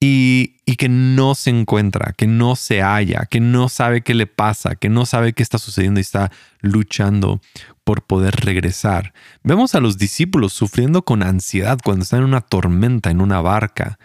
y, 0.00 0.56
que 0.78 0.88
no 0.88 1.34
se 1.34 1.50
encuentra, 1.50 2.14
que 2.16 2.26
no 2.26 2.56
se 2.56 2.80
halla, 2.80 3.26
que 3.30 3.38
no 3.38 3.68
sabe 3.68 4.00
qué 4.00 4.14
le 4.14 4.26
pasa, 4.26 4.74
que 4.76 4.88
no 4.88 5.04
sabe 5.04 5.34
qué 5.34 5.42
está 5.42 5.58
sucediendo 5.58 6.00
y 6.00 6.02
está 6.02 6.32
luchando 6.60 7.42
por 7.84 8.02
poder 8.06 8.34
regresar. 8.36 9.12
Vemos 9.42 9.74
a 9.74 9.80
los 9.80 9.98
discípulos 9.98 10.54
sufriendo 10.54 11.02
con 11.02 11.22
ansiedad 11.22 11.78
cuando 11.84 12.04
están 12.04 12.20
en 12.20 12.26
una 12.26 12.40
tormenta, 12.40 13.10
en 13.10 13.20
una 13.20 13.42
barca. 13.42 13.98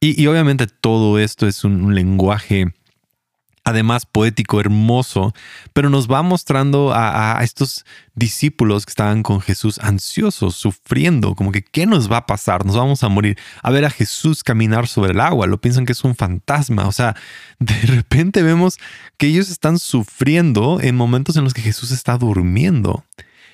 Y, 0.00 0.26
obviamente 0.26 0.66
todo 0.66 1.20
esto 1.20 1.46
es 1.46 1.62
un 1.62 1.94
lenguaje 1.94 2.74
además 3.66 4.06
poético, 4.06 4.60
hermoso, 4.60 5.34
pero 5.72 5.90
nos 5.90 6.08
va 6.08 6.22
mostrando 6.22 6.92
a, 6.94 7.40
estos 7.42 7.84
discípulos 8.14 8.86
que 8.86 8.90
estaban 8.90 9.24
con 9.24 9.40
Jesús 9.40 9.80
ansiosos, 9.80 10.54
sufriendo, 10.54 11.34
como 11.34 11.50
que 11.50 11.62
¿qué 11.62 11.84
nos 11.84 12.10
va 12.10 12.18
a 12.18 12.26
pasar? 12.26 12.64
Nos 12.64 12.76
vamos 12.76 13.02
a 13.02 13.08
morir. 13.08 13.36
A 13.64 13.72
ver 13.72 13.84
a 13.84 13.90
Jesús 13.90 14.44
caminar 14.44 14.86
sobre 14.86 15.14
el 15.14 15.20
agua, 15.20 15.48
lo 15.48 15.60
piensan 15.60 15.84
que 15.84 15.92
es 15.92 16.04
un 16.04 16.14
fantasma, 16.14 16.86
o 16.86 16.92
sea, 16.92 17.16
de 17.58 17.74
repente 17.82 18.44
vemos 18.44 18.78
que 19.16 19.26
ellos 19.26 19.50
están 19.50 19.80
sufriendo 19.80 20.78
en 20.80 20.94
momentos 20.94 21.36
en 21.36 21.42
los 21.42 21.52
que 21.52 21.62
Jesús 21.62 21.90
está 21.90 22.16
durmiendo. 22.18 23.04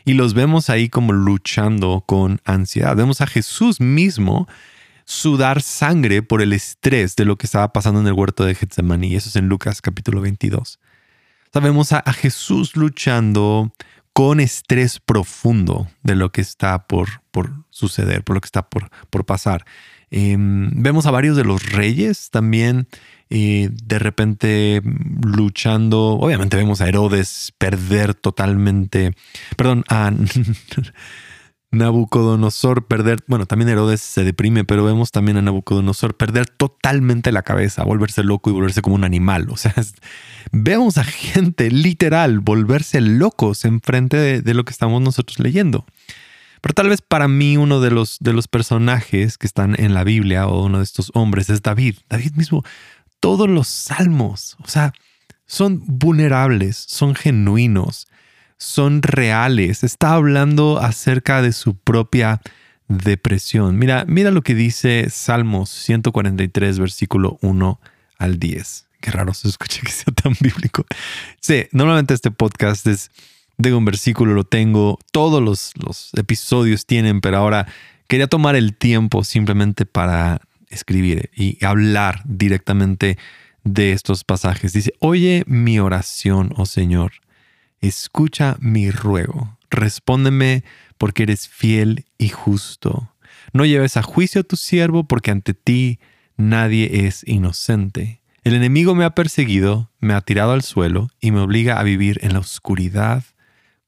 Y 0.05 0.13
los 0.13 0.35
vemos 0.35 0.69
ahí 0.69 0.91
como 0.91 1.13
luchando 1.13 2.03
con 2.05 2.41
ansiedad. 2.45 2.97
Vemos 2.97 3.23
a 3.23 3.27
Jesús 3.27 3.81
mismo 3.81 4.47
sudar 5.05 5.63
sangre 5.63 6.23
por 6.23 6.43
el 6.43 6.53
estrés 6.53 7.17
de 7.17 7.25
lo 7.25 7.37
que 7.37 7.47
estaba 7.47 7.73
pasando 7.73 8.01
en 8.01 8.07
el 8.07 8.13
huerto 8.13 8.45
de 8.45 8.55
Getsemaní. 8.55 9.15
Eso 9.15 9.29
es 9.29 9.37
en 9.37 9.49
Lucas 9.49 9.81
capítulo 9.81 10.21
22. 10.21 10.79
Sabemos 11.53 11.93
a, 11.93 11.99
a 11.99 12.13
Jesús 12.13 12.77
luchando 12.77 13.73
con 14.13 14.41
estrés 14.41 15.01
profundo 15.01 15.89
de 16.03 16.17
lo 16.17 16.33
que 16.33 16.41
está 16.41 16.87
por, 16.87 17.23
por 17.31 17.51
suceder, 17.71 18.23
por 18.25 18.35
lo 18.35 18.41
que 18.41 18.47
está 18.47 18.69
por, 18.69 18.91
por 19.11 19.25
pasar. 19.25 19.65
Em, 20.11 20.71
vemos 20.75 21.07
a 21.07 21.11
varios 21.11 21.37
de 21.37 21.45
los 21.45 21.73
reyes 21.73 22.29
también 22.31 22.87
eh, 23.31 23.71
de 23.73 23.99
repente 23.99 24.83
luchando. 25.25 26.19
Obviamente 26.19 26.59
vemos 26.59 26.83
a 26.83 26.89
Herodes 26.89 27.55
perder 27.57 28.13
totalmente, 28.13 29.15
perdón, 29.57 29.85
a 29.89 30.13
Nabucodonosor 31.73 32.87
perder, 32.87 33.25
bueno, 33.27 33.47
también 33.47 33.71
Herodes 33.71 34.01
se 34.01 34.25
deprime, 34.25 34.65
pero 34.65 34.85
vemos 34.85 35.11
también 35.11 35.39
a 35.39 35.43
Nabucodonosor 35.43 36.17
perder 36.17 36.47
totalmente 36.49 37.33
la 37.33 37.43
cabeza, 37.43 37.83
volverse 37.83 38.23
loco 38.23 38.51
y 38.51 38.53
volverse 38.53 38.83
como 38.83 38.95
un 38.95 39.05
animal. 39.05 39.49
O 39.51 39.57
sea, 39.57 39.75
vemos 40.53 40.99
a 40.99 41.05
gente 41.05 41.71
literal 41.71 42.41
volverse 42.41 43.01
locos 43.01 43.65
enfrente 43.65 44.17
de, 44.17 44.43
de 44.43 44.55
lo 44.55 44.65
que 44.65 44.73
estamos 44.73 45.01
nosotros 45.03 45.41
leyendo. 45.41 45.87
Pero 46.63 46.75
tal 46.75 46.89
vez 46.89 47.03
para 47.03 47.27
mí 47.27 47.57
uno 47.57 47.81
de 47.81 47.91
los, 47.91 48.19
de 48.21 48.33
los 48.33 48.47
personajes 48.47 49.37
que 49.37 49.49
están 49.49 49.75
en 49.79 49.95
la 49.95 50.05
Biblia 50.05 50.47
o 50.47 50.65
uno 50.65 50.79
de 50.79 50.85
estos 50.85 51.11
hombres 51.15 51.51
es 51.51 51.61
David. 51.61 51.97
David 52.09 52.35
mismo, 52.35 52.63
todos 53.19 53.49
los 53.49 53.67
salmos, 53.67 54.57
o 54.63 54.69
sea, 54.69 54.93
son 55.47 55.83
vulnerables, 55.87 56.77
son 56.77 57.15
genuinos, 57.15 58.07
son 58.63 59.03
reales. 59.03 59.83
Está 59.83 60.15
hablando 60.15 60.79
acerca 60.79 61.43
de 61.43 61.53
su 61.53 61.75
propia 61.75 62.41
depresión. 62.87 63.77
Mira, 63.77 64.05
mira 64.07 64.31
lo 64.31 64.43
que 64.43 64.55
dice 64.55 65.09
Salmos 65.11 65.69
143, 65.69 66.79
versículo 66.79 67.39
1 67.43 67.81
al 68.19 68.39
10. 68.39 68.87
Qué 69.01 69.11
raro 69.11 69.35
se 69.35 69.49
escucha 69.49 69.81
que 69.83 69.91
sea 69.91 70.15
tan 70.15 70.37
bíblico. 70.41 70.87
Sí, 71.41 71.65
normalmente 71.73 72.15
este 72.15 72.31
podcast 72.31 72.87
es 72.87 73.11
de 73.59 73.75
un 73.75 73.85
versículo, 73.85 74.33
lo 74.33 74.45
tengo, 74.45 74.99
todos 75.11 75.43
los, 75.43 75.73
los 75.75 76.11
episodios 76.15 76.87
tienen, 76.87 77.21
pero 77.21 77.39
ahora 77.39 77.67
quería 78.07 78.29
tomar 78.29 78.55
el 78.55 78.77
tiempo 78.77 79.25
simplemente 79.25 79.87
para 79.87 80.41
escribir 80.71 81.31
y 81.35 81.63
hablar 81.65 82.23
directamente 82.25 83.19
de 83.65 83.93
estos 83.93 84.23
pasajes. 84.23 84.73
Dice, 84.73 84.93
oye 85.01 85.43
mi 85.47 85.81
oración, 85.81 86.53
oh 86.57 86.67
Señor 86.67 87.22
escucha 87.83 88.57
mi 88.61 88.91
ruego, 88.91 89.59
respóndeme 89.71 90.65
porque 90.97 91.25
eres 91.25 91.49
fiel 91.49 92.07
y 92.17 92.31
justo. 92.31 93.15
No 93.53 93.65
lleves 93.67 93.97
a 93.97 94.03
juicio 94.03 94.41
a 94.41 94.45
tu 94.45 94.57
siervo 94.57 95.05
porque 95.05 95.31
ante 95.31 95.53
ti 95.53 95.99
nadie 96.37 97.07
es 97.07 97.23
inocente. 97.27 98.23
El 98.45 98.55
enemigo 98.55 98.95
me 98.95 99.05
ha 99.05 99.15
perseguido, 99.15 99.91
me 100.01 100.15
ha 100.15 100.21
tirado 100.21 100.53
al 100.53 100.63
suelo 100.63 101.11
y 101.21 101.31
me 101.31 101.41
obliga 101.41 101.79
a 101.79 101.83
vivir 101.83 102.19
en 102.23 102.33
la 102.33 102.39
oscuridad 102.39 103.25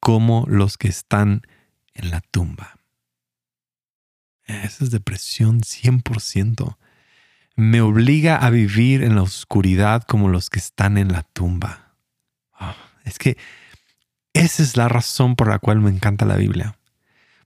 como 0.00 0.44
los 0.48 0.76
que 0.76 0.88
están 0.88 1.42
en 1.94 2.10
la 2.10 2.20
tumba. 2.20 2.76
Esa 4.46 4.84
es 4.84 4.90
depresión 4.90 5.60
100%. 5.60 6.76
Me 7.56 7.80
obliga 7.80 8.36
a 8.36 8.50
vivir 8.50 9.02
en 9.02 9.14
la 9.14 9.22
oscuridad 9.22 10.02
como 10.02 10.28
los 10.28 10.50
que 10.50 10.58
están 10.58 10.98
en 10.98 11.12
la 11.12 11.22
tumba. 11.22 11.94
Ah, 12.52 12.76
es 13.04 13.18
que 13.18 13.36
esa 14.34 14.62
es 14.62 14.76
la 14.76 14.88
razón 14.88 15.36
por 15.36 15.48
la 15.48 15.58
cual 15.58 15.80
me 15.80 15.90
encanta 15.90 16.26
la 16.26 16.36
Biblia. 16.36 16.76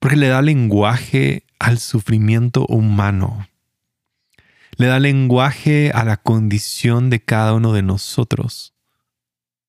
Porque 0.00 0.16
le 0.16 0.28
da 0.28 0.42
lenguaje 0.42 1.45
al 1.59 1.78
sufrimiento 1.78 2.66
humano. 2.66 3.47
Le 4.76 4.87
da 4.87 4.99
lenguaje 4.99 5.90
a 5.92 6.04
la 6.04 6.16
condición 6.16 7.11
de 7.11 7.23
cada 7.23 7.52
uno 7.52 7.73
de 7.73 7.83
nosotros. 7.83 8.75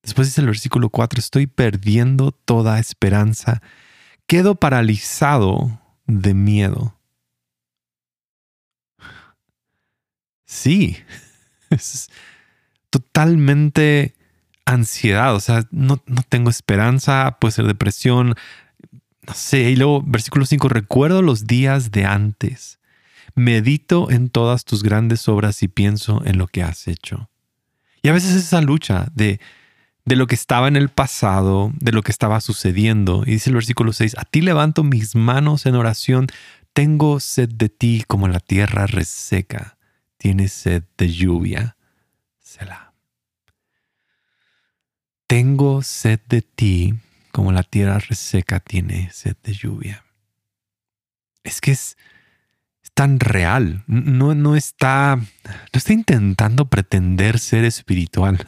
Después 0.02 0.28
dice 0.28 0.42
el 0.42 0.48
versículo 0.48 0.90
4, 0.90 1.20
estoy 1.20 1.48
perdiendo 1.48 2.32
toda 2.32 2.80
esperanza. 2.80 3.62
Quedo 4.26 4.56
paralizado 4.56 5.82
de 6.06 6.34
miedo. 6.34 6.96
Sí, 10.46 10.98
es 11.70 12.10
totalmente 12.90 14.16
ansiedad, 14.70 15.36
o 15.36 15.40
sea, 15.40 15.66
no, 15.72 16.02
no 16.06 16.22
tengo 16.28 16.50
esperanza, 16.50 17.38
puede 17.40 17.54
ser 17.54 17.66
depresión, 17.66 18.36
no 19.28 19.34
sé. 19.34 19.70
Y 19.72 19.76
luego, 19.76 20.02
versículo 20.06 20.46
5, 20.46 20.70
recuerdo 20.70 21.22
los 21.22 21.48
días 21.48 21.92
de 21.92 22.06
antes. 22.06 22.80
Medito 23.36 24.10
en 24.12 24.30
todas 24.30 24.66
tus 24.66 24.84
grandes 24.84 25.28
obras 25.28 25.64
y 25.64 25.68
pienso 25.68 26.24
en 26.26 26.38
lo 26.38 26.48
que 26.48 26.64
has 26.64 26.88
hecho. 26.88 27.30
Y 28.02 28.10
a 28.10 28.14
veces 28.14 28.36
esa 28.36 28.62
lucha 28.62 29.08
de, 29.14 29.40
de 30.06 30.16
lo 30.16 30.28
que 30.28 30.36
estaba 30.36 30.68
en 30.68 30.76
el 30.76 30.90
pasado, 30.90 31.72
de 31.76 31.92
lo 31.92 32.02
que 32.02 32.12
estaba 32.12 32.42
sucediendo. 32.42 33.24
Y 33.26 33.32
dice 33.32 33.50
el 33.50 33.56
versículo 33.56 33.94
6, 33.94 34.18
a 34.18 34.26
ti 34.26 34.42
levanto 34.42 34.84
mis 34.84 35.16
manos 35.16 35.66
en 35.66 35.76
oración, 35.76 36.28
tengo 36.74 37.20
sed 37.20 37.50
de 37.50 37.70
ti 37.70 38.04
como 38.08 38.28
la 38.28 38.40
tierra 38.40 38.88
reseca, 38.88 39.78
tiene 40.18 40.48
sed 40.48 40.84
de 40.98 41.12
lluvia. 41.12 41.76
Selah. 42.40 42.89
Tengo 45.30 45.84
sed 45.84 46.20
de 46.28 46.42
ti 46.42 46.96
como 47.32 47.52
la 47.52 47.62
tierra 47.62 48.00
reseca 48.00 48.60
tiene 48.60 49.12
sed 49.12 49.36
de 49.44 49.54
lluvia. 49.54 50.04
Es 51.44 51.62
que 51.62 51.70
es, 51.70 51.98
tan 52.96 53.20
real, 53.20 53.84
no, 53.86 54.34
no, 54.34 54.56
está, 54.56 55.18
no 55.18 55.78
está 55.78 55.94
intentando 55.94 56.66
pretender 56.66 57.38
ser 57.38 57.64
espiritual. 57.64 58.48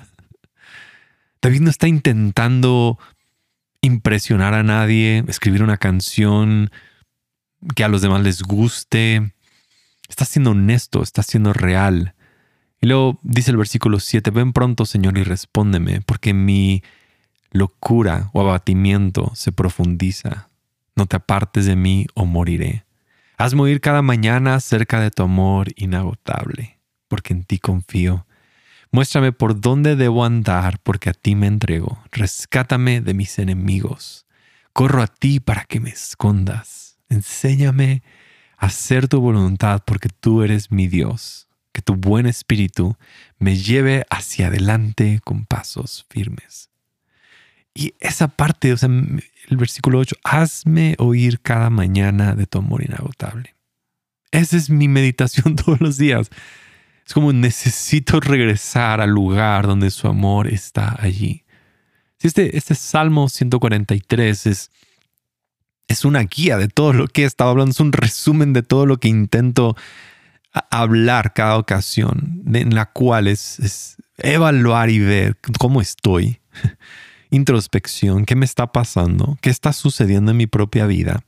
David 1.40 1.62
no 1.62 1.70
está 1.70 1.88
intentando 1.88 2.98
impresionar 3.82 4.56
a 4.56 4.64
nadie, 4.64 5.24
escribir 5.28 5.62
una 5.62 5.78
canción 5.78 6.72
que 7.76 7.84
a 7.84 7.90
los 7.90 8.02
demás 8.02 8.24
les 8.24 8.42
guste. 8.42 9.32
Está 10.10 10.26
siendo 10.26 10.50
honesto, 10.50 11.04
está 11.04 11.22
siendo 11.22 11.54
real. 11.54 12.16
Y 12.84 12.88
luego 12.88 13.20
dice 13.22 13.52
el 13.52 13.58
versículo 13.58 14.00
7, 14.00 14.32
ven 14.32 14.54
pronto 14.54 14.88
Señor 14.88 15.16
y 15.20 15.24
respóndeme, 15.24 16.02
porque 16.02 16.34
mi 16.34 16.82
locura 17.52 18.32
o 18.34 18.42
abatimiento 18.42 19.32
se 19.36 19.52
profundiza. 19.52 20.50
No 20.96 21.06
te 21.06 21.18
apartes 21.18 21.68
de 21.68 21.76
mí 21.76 22.08
o 22.16 22.26
moriré. 22.26 22.86
Hazme 23.38 23.62
oír 23.62 23.82
cada 23.82 24.02
mañana 24.02 24.60
cerca 24.60 25.00
de 25.00 25.12
tu 25.12 25.22
amor 25.22 25.68
inagotable, 25.76 26.80
porque 27.08 27.34
en 27.34 27.44
ti 27.44 27.60
confío. 27.60 28.26
Muéstrame 28.92 29.32
por 29.32 29.62
dónde 29.62 29.96
debo 29.96 30.26
andar, 30.26 30.80
porque 30.80 31.12
a 31.12 31.14
ti 31.14 31.36
me 31.36 31.46
entrego. 31.46 32.00
Rescátame 32.12 33.00
de 33.00 33.14
mis 33.14 33.38
enemigos. 33.38 34.26
Corro 34.74 35.04
a 35.04 35.08
ti 35.08 35.40
para 35.40 35.66
que 35.66 35.80
me 35.80 35.92
escondas. 35.92 36.98
Enséñame 37.10 38.02
a 38.58 38.66
hacer 38.66 39.08
tu 39.08 39.22
voluntad, 39.22 39.84
porque 39.86 40.10
tú 40.10 40.42
eres 40.42 40.72
mi 40.72 40.88
Dios 40.88 41.48
que 41.72 41.82
tu 41.82 41.96
buen 41.96 42.26
espíritu 42.26 42.98
me 43.40 43.58
lleve 43.58 44.06
hacia 44.10 44.48
adelante 44.48 45.20
con 45.24 45.46
pasos 45.46 46.06
firmes. 46.10 46.70
Y 47.74 47.94
esa 48.00 48.28
parte, 48.28 48.74
o 48.74 48.78
sea, 48.78 48.90
el 48.90 49.58
versículo 49.58 50.00
8, 50.00 50.16
hazme 50.24 50.96
oír 51.00 51.40
cada 51.40 51.70
mañana 51.70 52.36
de 52.36 52.46
tu 52.46 52.60
amor 52.60 52.84
inagotable. 52.84 53.56
Esa 54.32 54.58
es 54.58 54.70
mi 54.70 54.88
meditación 54.88 55.56
todos 55.66 55.80
los 55.80 55.98
días. 55.98 56.30
Es 57.06 57.14
como 57.14 57.34
necesito 57.34 58.20
regresar 58.20 59.02
al 59.02 59.10
lugar 59.10 59.68
donde 59.68 59.90
su 59.90 60.08
amor 60.08 60.48
está 60.48 60.98
allí. 61.00 61.44
Este, 62.22 62.56
este 62.56 62.76
Salmo 62.76 63.30
143 63.30 64.46
es, 64.46 64.72
es 65.88 66.06
una 66.06 66.22
guía 66.24 66.58
de 66.58 66.68
todo 66.68 66.94
lo 66.94 67.08
que 67.08 67.24
he 67.24 67.26
estado 67.26 67.50
hablando, 67.50 67.72
es 67.72 67.80
un 67.80 67.94
resumen 67.94 68.54
de 68.54 68.62
todo 68.62 68.86
lo 68.86 68.98
que 68.98 69.08
intento 69.08 69.76
hablar 70.54 71.34
cada 71.34 71.58
ocasión 71.58 72.44
en 72.54 72.76
la 72.76 72.88
cual 72.88 73.28
es, 73.28 73.98
evaluar 74.18 74.90
y 74.90 75.00
ver 75.00 75.38
cómo 75.60 75.82
estoy, 75.82 76.40
introspección, 77.30 78.26
qué 78.26 78.36
me 78.36 78.46
está 78.46 78.72
pasando, 78.72 79.38
qué 79.42 79.50
está 79.50 79.74
sucediendo 79.74 80.32
en 80.32 80.38
mi 80.38 80.48
propia 80.48 80.86
vida. 80.86 81.24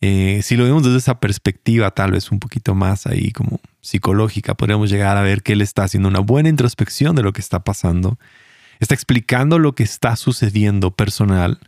Eh, 0.00 0.40
si 0.42 0.56
lo 0.56 0.64
vemos 0.64 0.82
desde 0.82 0.98
esa 0.98 1.20
perspectiva, 1.20 1.92
tal 1.92 2.10
vez 2.10 2.32
un 2.32 2.40
poquito 2.40 2.74
más 2.74 3.06
ahí 3.06 3.30
como 3.30 3.60
psicológica, 3.80 4.54
podríamos 4.54 4.90
llegar 4.90 5.16
a 5.16 5.22
ver 5.22 5.42
que 5.42 5.52
él 5.52 5.60
está 5.60 5.84
haciendo 5.84 6.08
una 6.08 6.18
buena 6.18 6.48
introspección 6.48 7.14
de 7.14 7.22
lo 7.22 7.32
que 7.32 7.40
está 7.40 7.62
pasando. 7.62 8.18
Está 8.80 8.94
explicando 8.94 9.60
lo 9.60 9.76
que 9.76 9.84
está 9.84 10.16
sucediendo 10.16 10.90
personal 10.90 11.60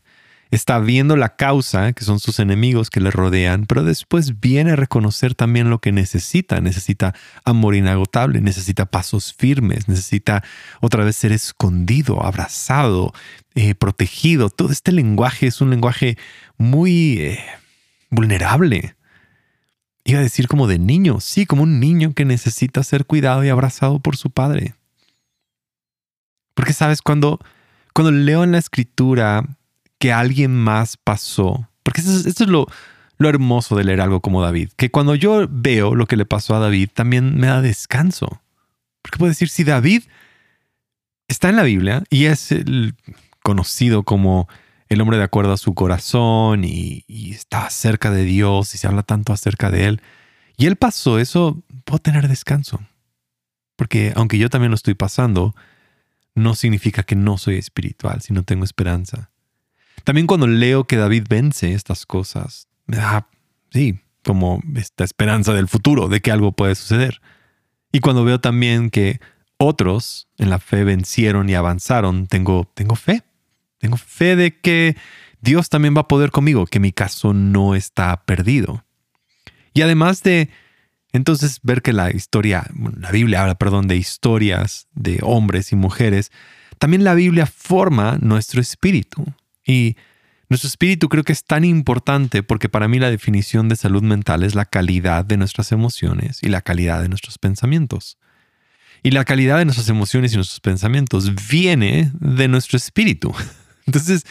está 0.56 0.78
viendo 0.78 1.16
la 1.16 1.36
causa, 1.36 1.92
que 1.92 2.04
son 2.04 2.20
sus 2.20 2.38
enemigos 2.38 2.90
que 2.90 3.00
le 3.00 3.10
rodean, 3.10 3.66
pero 3.66 3.82
después 3.82 4.40
viene 4.40 4.72
a 4.72 4.76
reconocer 4.76 5.34
también 5.34 5.70
lo 5.70 5.80
que 5.80 5.92
necesita. 5.92 6.60
Necesita 6.60 7.14
amor 7.44 7.74
inagotable, 7.74 8.40
necesita 8.40 8.86
pasos 8.86 9.32
firmes, 9.32 9.88
necesita 9.88 10.44
otra 10.80 11.04
vez 11.04 11.16
ser 11.16 11.32
escondido, 11.32 12.22
abrazado, 12.24 13.12
eh, 13.54 13.74
protegido. 13.74 14.50
Todo 14.50 14.70
este 14.70 14.92
lenguaje 14.92 15.46
es 15.46 15.60
un 15.60 15.70
lenguaje 15.70 16.18
muy 16.58 17.20
eh, 17.20 17.44
vulnerable. 18.10 18.96
Iba 20.04 20.18
a 20.18 20.22
decir 20.22 20.48
como 20.48 20.66
de 20.66 20.78
niño, 20.78 21.20
sí, 21.20 21.46
como 21.46 21.62
un 21.62 21.80
niño 21.80 22.12
que 22.12 22.26
necesita 22.26 22.82
ser 22.82 23.06
cuidado 23.06 23.44
y 23.44 23.48
abrazado 23.48 23.98
por 23.98 24.16
su 24.16 24.30
padre. 24.30 24.74
Porque 26.54 26.74
sabes, 26.74 27.00
cuando, 27.00 27.40
cuando 27.94 28.10
leo 28.12 28.44
en 28.44 28.52
la 28.52 28.58
escritura 28.58 29.44
que 30.04 30.12
alguien 30.12 30.54
más 30.54 30.98
pasó. 30.98 31.66
Porque 31.82 32.02
esto 32.02 32.44
es, 32.44 32.50
lo, 32.50 32.66
lo 33.16 33.28
hermoso 33.30 33.74
de 33.74 33.84
leer 33.84 34.02
algo 34.02 34.20
como 34.20 34.42
David, 34.42 34.68
que 34.76 34.90
cuando 34.90 35.14
yo 35.14 35.46
veo 35.48 35.94
lo 35.94 36.04
que 36.04 36.18
le 36.18 36.26
pasó 36.26 36.54
a 36.54 36.58
David, 36.58 36.90
también 36.92 37.38
me 37.38 37.46
da 37.46 37.62
descanso. 37.62 38.42
Porque 39.00 39.16
puedo 39.16 39.30
decir, 39.30 39.48
si 39.48 39.64
David 39.64 40.02
está 41.26 41.48
en 41.48 41.56
la 41.56 41.62
Biblia 41.62 42.04
y 42.10 42.26
es 42.26 42.54
conocido 43.42 44.02
como 44.02 44.46
el 44.90 45.00
hombre 45.00 45.16
de 45.16 45.24
acuerdo 45.24 45.54
a 45.54 45.56
su 45.56 45.72
corazón 45.72 46.64
y, 46.64 47.06
y, 47.08 47.32
está 47.32 47.70
cerca 47.70 48.10
de 48.10 48.24
Dios 48.24 48.74
y 48.74 48.76
se 48.76 48.86
habla 48.86 49.04
tanto 49.04 49.32
acerca 49.32 49.70
de 49.70 49.86
él, 49.86 50.02
y 50.58 50.66
él 50.66 50.76
pasó 50.76 51.18
eso, 51.18 51.62
puedo 51.86 51.98
tener 51.98 52.28
descanso. 52.28 52.78
Porque 53.76 54.12
aunque 54.16 54.36
yo 54.36 54.50
también 54.50 54.70
lo 54.70 54.76
estoy 54.76 54.92
pasando, 54.92 55.54
no 56.34 56.54
significa 56.54 57.04
que 57.04 57.16
no 57.16 57.38
soy 57.38 57.56
espiritual, 57.56 58.20
sino 58.20 58.42
tengo 58.42 58.66
esperanza. 58.66 59.30
También 60.04 60.26
cuando 60.26 60.46
leo 60.46 60.84
que 60.84 60.96
David 60.96 61.24
vence 61.28 61.72
estas 61.72 62.06
cosas, 62.06 62.68
me 62.86 62.98
da, 62.98 63.26
sí, 63.70 64.00
como 64.22 64.62
esta 64.76 65.04
esperanza 65.04 65.52
del 65.52 65.68
futuro, 65.68 66.08
de 66.08 66.20
que 66.20 66.30
algo 66.30 66.52
puede 66.52 66.74
suceder. 66.74 67.20
Y 67.92 68.00
cuando 68.00 68.24
veo 68.24 68.40
también 68.40 68.90
que 68.90 69.20
otros 69.56 70.28
en 70.36 70.50
la 70.50 70.58
fe 70.58 70.84
vencieron 70.84 71.48
y 71.48 71.54
avanzaron, 71.54 72.26
tengo, 72.26 72.70
tengo 72.74 72.96
fe. 72.96 73.22
Tengo 73.78 73.96
fe 73.96 74.36
de 74.36 74.58
que 74.58 74.96
Dios 75.40 75.68
también 75.68 75.94
va 75.96 76.02
a 76.02 76.08
poder 76.08 76.30
conmigo, 76.30 76.66
que 76.66 76.80
mi 76.80 76.92
caso 76.92 77.34
no 77.34 77.74
está 77.74 78.24
perdido. 78.24 78.84
Y 79.74 79.82
además 79.82 80.22
de 80.22 80.50
entonces 81.12 81.60
ver 81.62 81.82
que 81.82 81.92
la 81.92 82.10
historia, 82.10 82.66
la 82.98 83.10
Biblia 83.10 83.42
habla, 83.42 83.54
perdón, 83.54 83.86
de 83.86 83.96
historias 83.96 84.88
de 84.94 85.20
hombres 85.22 85.70
y 85.70 85.76
mujeres, 85.76 86.32
también 86.78 87.04
la 87.04 87.14
Biblia 87.14 87.46
forma 87.46 88.18
nuestro 88.20 88.60
espíritu. 88.60 89.24
Y 89.66 89.96
nuestro 90.48 90.68
espíritu 90.68 91.08
creo 91.08 91.24
que 91.24 91.32
es 91.32 91.44
tan 91.44 91.64
importante 91.64 92.42
porque 92.42 92.68
para 92.68 92.88
mí 92.88 92.98
la 92.98 93.10
definición 93.10 93.68
de 93.68 93.76
salud 93.76 94.02
mental 94.02 94.42
es 94.42 94.54
la 94.54 94.66
calidad 94.66 95.24
de 95.24 95.36
nuestras 95.36 95.72
emociones 95.72 96.38
y 96.42 96.48
la 96.48 96.60
calidad 96.60 97.02
de 97.02 97.08
nuestros 97.08 97.38
pensamientos. 97.38 98.18
Y 99.02 99.10
la 99.10 99.24
calidad 99.24 99.58
de 99.58 99.64
nuestras 99.64 99.88
emociones 99.88 100.32
y 100.32 100.36
nuestros 100.36 100.60
pensamientos 100.60 101.32
viene 101.50 102.10
de 102.20 102.48
nuestro 102.48 102.76
espíritu. 102.76 103.34
Entonces, 103.86 104.24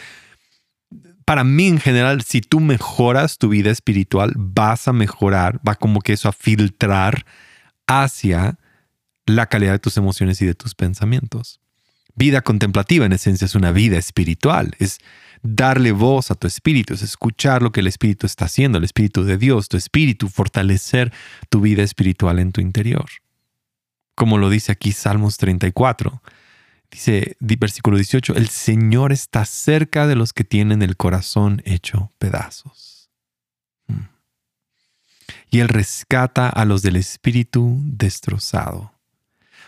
para 1.24 1.44
mí 1.44 1.68
en 1.68 1.78
general, 1.78 2.22
si 2.22 2.40
tú 2.40 2.60
mejoras 2.60 3.38
tu 3.38 3.48
vida 3.48 3.70
espiritual, 3.70 4.32
vas 4.36 4.88
a 4.88 4.92
mejorar, 4.92 5.60
va 5.66 5.74
como 5.74 6.00
que 6.00 6.12
eso 6.12 6.28
a 6.28 6.32
filtrar 6.32 7.24
hacia 7.86 8.58
la 9.26 9.46
calidad 9.46 9.72
de 9.72 9.78
tus 9.78 9.96
emociones 9.96 10.40
y 10.42 10.46
de 10.46 10.54
tus 10.54 10.74
pensamientos. 10.74 11.60
Vida 12.14 12.42
contemplativa 12.42 13.06
en 13.06 13.12
esencia 13.12 13.44
es 13.44 13.54
una 13.54 13.72
vida 13.72 13.98
espiritual, 13.98 14.74
es 14.78 14.98
darle 15.42 15.92
voz 15.92 16.30
a 16.30 16.34
tu 16.34 16.46
espíritu, 16.46 16.94
es 16.94 17.02
escuchar 17.02 17.62
lo 17.62 17.72
que 17.72 17.80
el 17.80 17.86
espíritu 17.86 18.26
está 18.26 18.46
haciendo, 18.46 18.78
el 18.78 18.84
espíritu 18.84 19.24
de 19.24 19.36
Dios, 19.36 19.68
tu 19.68 19.76
espíritu, 19.76 20.28
fortalecer 20.28 21.12
tu 21.50 21.60
vida 21.60 21.82
espiritual 21.82 22.38
en 22.38 22.52
tu 22.52 22.60
interior. 22.60 23.06
Como 24.14 24.38
lo 24.38 24.48
dice 24.48 24.72
aquí 24.72 24.92
Salmos 24.92 25.36
34. 25.38 26.22
Dice, 26.90 27.36
versículo 27.40 27.96
18, 27.96 28.36
el 28.36 28.48
Señor 28.48 29.10
está 29.10 29.44
cerca 29.44 30.06
de 30.06 30.14
los 30.14 30.32
que 30.32 30.44
tienen 30.44 30.80
el 30.80 30.96
corazón 30.96 31.60
hecho 31.64 32.12
pedazos. 32.18 33.10
Hmm. 33.88 34.06
Y 35.50 35.58
Él 35.58 35.68
rescata 35.68 36.48
a 36.48 36.64
los 36.64 36.82
del 36.82 36.94
espíritu 36.94 37.80
destrozado. 37.82 38.93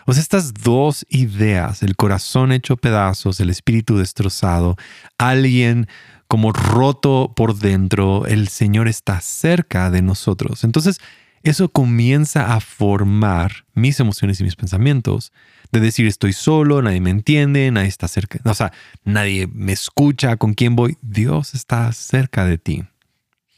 O 0.07 0.12
sea, 0.12 0.23
estas 0.23 0.55
dos 0.55 1.05
ideas, 1.09 1.83
el 1.83 1.97
corazón 1.97 2.53
hecho 2.53 2.77
pedazos, 2.77 3.40
el 3.40 3.51
espíritu 3.51 3.99
destrozado, 3.99 4.77
alguien 5.19 5.88
como 6.29 6.53
roto 6.53 7.33
por 7.37 7.57
dentro, 7.59 8.27
el 8.27 8.49
Señor 8.49 8.88
está 8.88 9.21
cerca 9.21 9.90
de 9.90 10.03
nosotros. 10.03 10.64
Entonces, 10.64 11.01
eso 11.42 11.69
comienza 11.69 12.55
a 12.55 12.61
formar 12.61 13.66
mis 13.75 14.01
emociones 14.01 14.40
y 14.40 14.45
mis 14.45 14.57
pensamientos. 14.57 15.33
De 15.71 15.81
decir, 15.81 16.07
estoy 16.07 16.33
solo, 16.33 16.83
nadie 16.83 17.01
me 17.01 17.11
entiende, 17.11 17.71
nadie 17.71 17.88
está 17.88 18.09
cerca. 18.09 18.38
O 18.45 18.55
sea, 18.55 18.73
nadie 19.05 19.49
me 19.49 19.73
escucha, 19.73 20.37
con 20.37 20.55
quién 20.55 20.77
voy. 20.77 20.97
Dios 21.03 21.55
está 21.55 21.92
cerca 21.92 22.45
de 22.47 22.59
ti. 22.59 22.85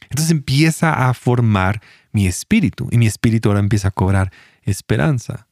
Entonces 0.03 0.31
empieza 0.31 1.09
a 1.09 1.13
formar 1.13 1.81
mi 2.11 2.27
espíritu 2.27 2.87
y 2.91 2.97
mi 2.97 3.05
espíritu 3.07 3.49
ahora 3.49 3.59
empieza 3.59 3.89
a 3.89 3.91
cobrar 3.91 4.31
esperanza. 4.63 5.47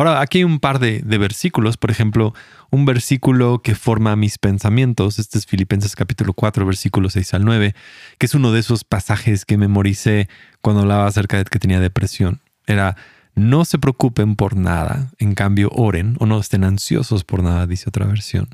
Ahora, 0.00 0.22
aquí 0.22 0.38
hay 0.38 0.44
un 0.44 0.60
par 0.60 0.78
de, 0.78 1.02
versículos, 1.02 1.76
por 1.76 1.90
ejemplo, 1.90 2.32
un 2.70 2.86
versículo 2.86 3.60
que 3.60 3.74
forma 3.74 4.16
mis 4.16 4.38
pensamientos, 4.38 5.18
este 5.18 5.36
es 5.36 5.44
Filipenses 5.44 5.94
capítulo 5.94 6.32
4, 6.32 6.64
versículo 6.64 7.10
6 7.10 7.34
al 7.34 7.44
9, 7.44 7.74
que 8.16 8.24
es 8.24 8.34
uno 8.34 8.50
de 8.50 8.60
esos 8.60 8.82
pasajes 8.82 9.44
que 9.44 9.58
memoricé 9.58 10.30
cuando 10.62 10.80
hablaba 10.80 11.06
acerca 11.06 11.36
de 11.36 11.44
que 11.44 11.58
tenía 11.58 11.80
depresión. 11.80 12.40
Era, 12.66 12.96
no 13.34 13.66
se 13.66 13.78
preocupen 13.78 14.36
por 14.36 14.56
nada, 14.56 15.10
en 15.18 15.34
cambio 15.34 15.68
oren 15.70 16.16
o 16.18 16.24
no 16.24 16.40
estén 16.40 16.64
ansiosos 16.64 17.24
por 17.24 17.42
nada, 17.42 17.66
dice 17.66 17.90
otra 17.90 18.06
versión. 18.06 18.48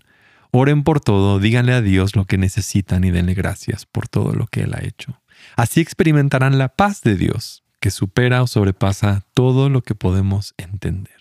Oren 0.50 0.82
por 0.82 0.98
todo, 0.98 1.38
díganle 1.38 1.74
a 1.74 1.80
Dios 1.80 2.16
lo 2.16 2.24
que 2.24 2.38
necesitan 2.38 3.04
y 3.04 3.12
denle 3.12 3.34
gracias 3.34 3.86
por 3.86 4.08
todo 4.08 4.32
lo 4.32 4.48
que 4.48 4.62
Él 4.62 4.74
ha 4.74 4.84
hecho. 4.84 5.20
Así 5.54 5.80
experimentarán 5.80 6.58
la 6.58 6.70
paz 6.70 7.02
de 7.02 7.14
Dios, 7.14 7.62
que 7.78 7.92
supera 7.92 8.42
o 8.42 8.48
sobrepasa 8.48 9.22
todo 9.32 9.68
lo 9.68 9.82
que 9.82 9.94
podemos 9.94 10.52
entender. 10.56 11.14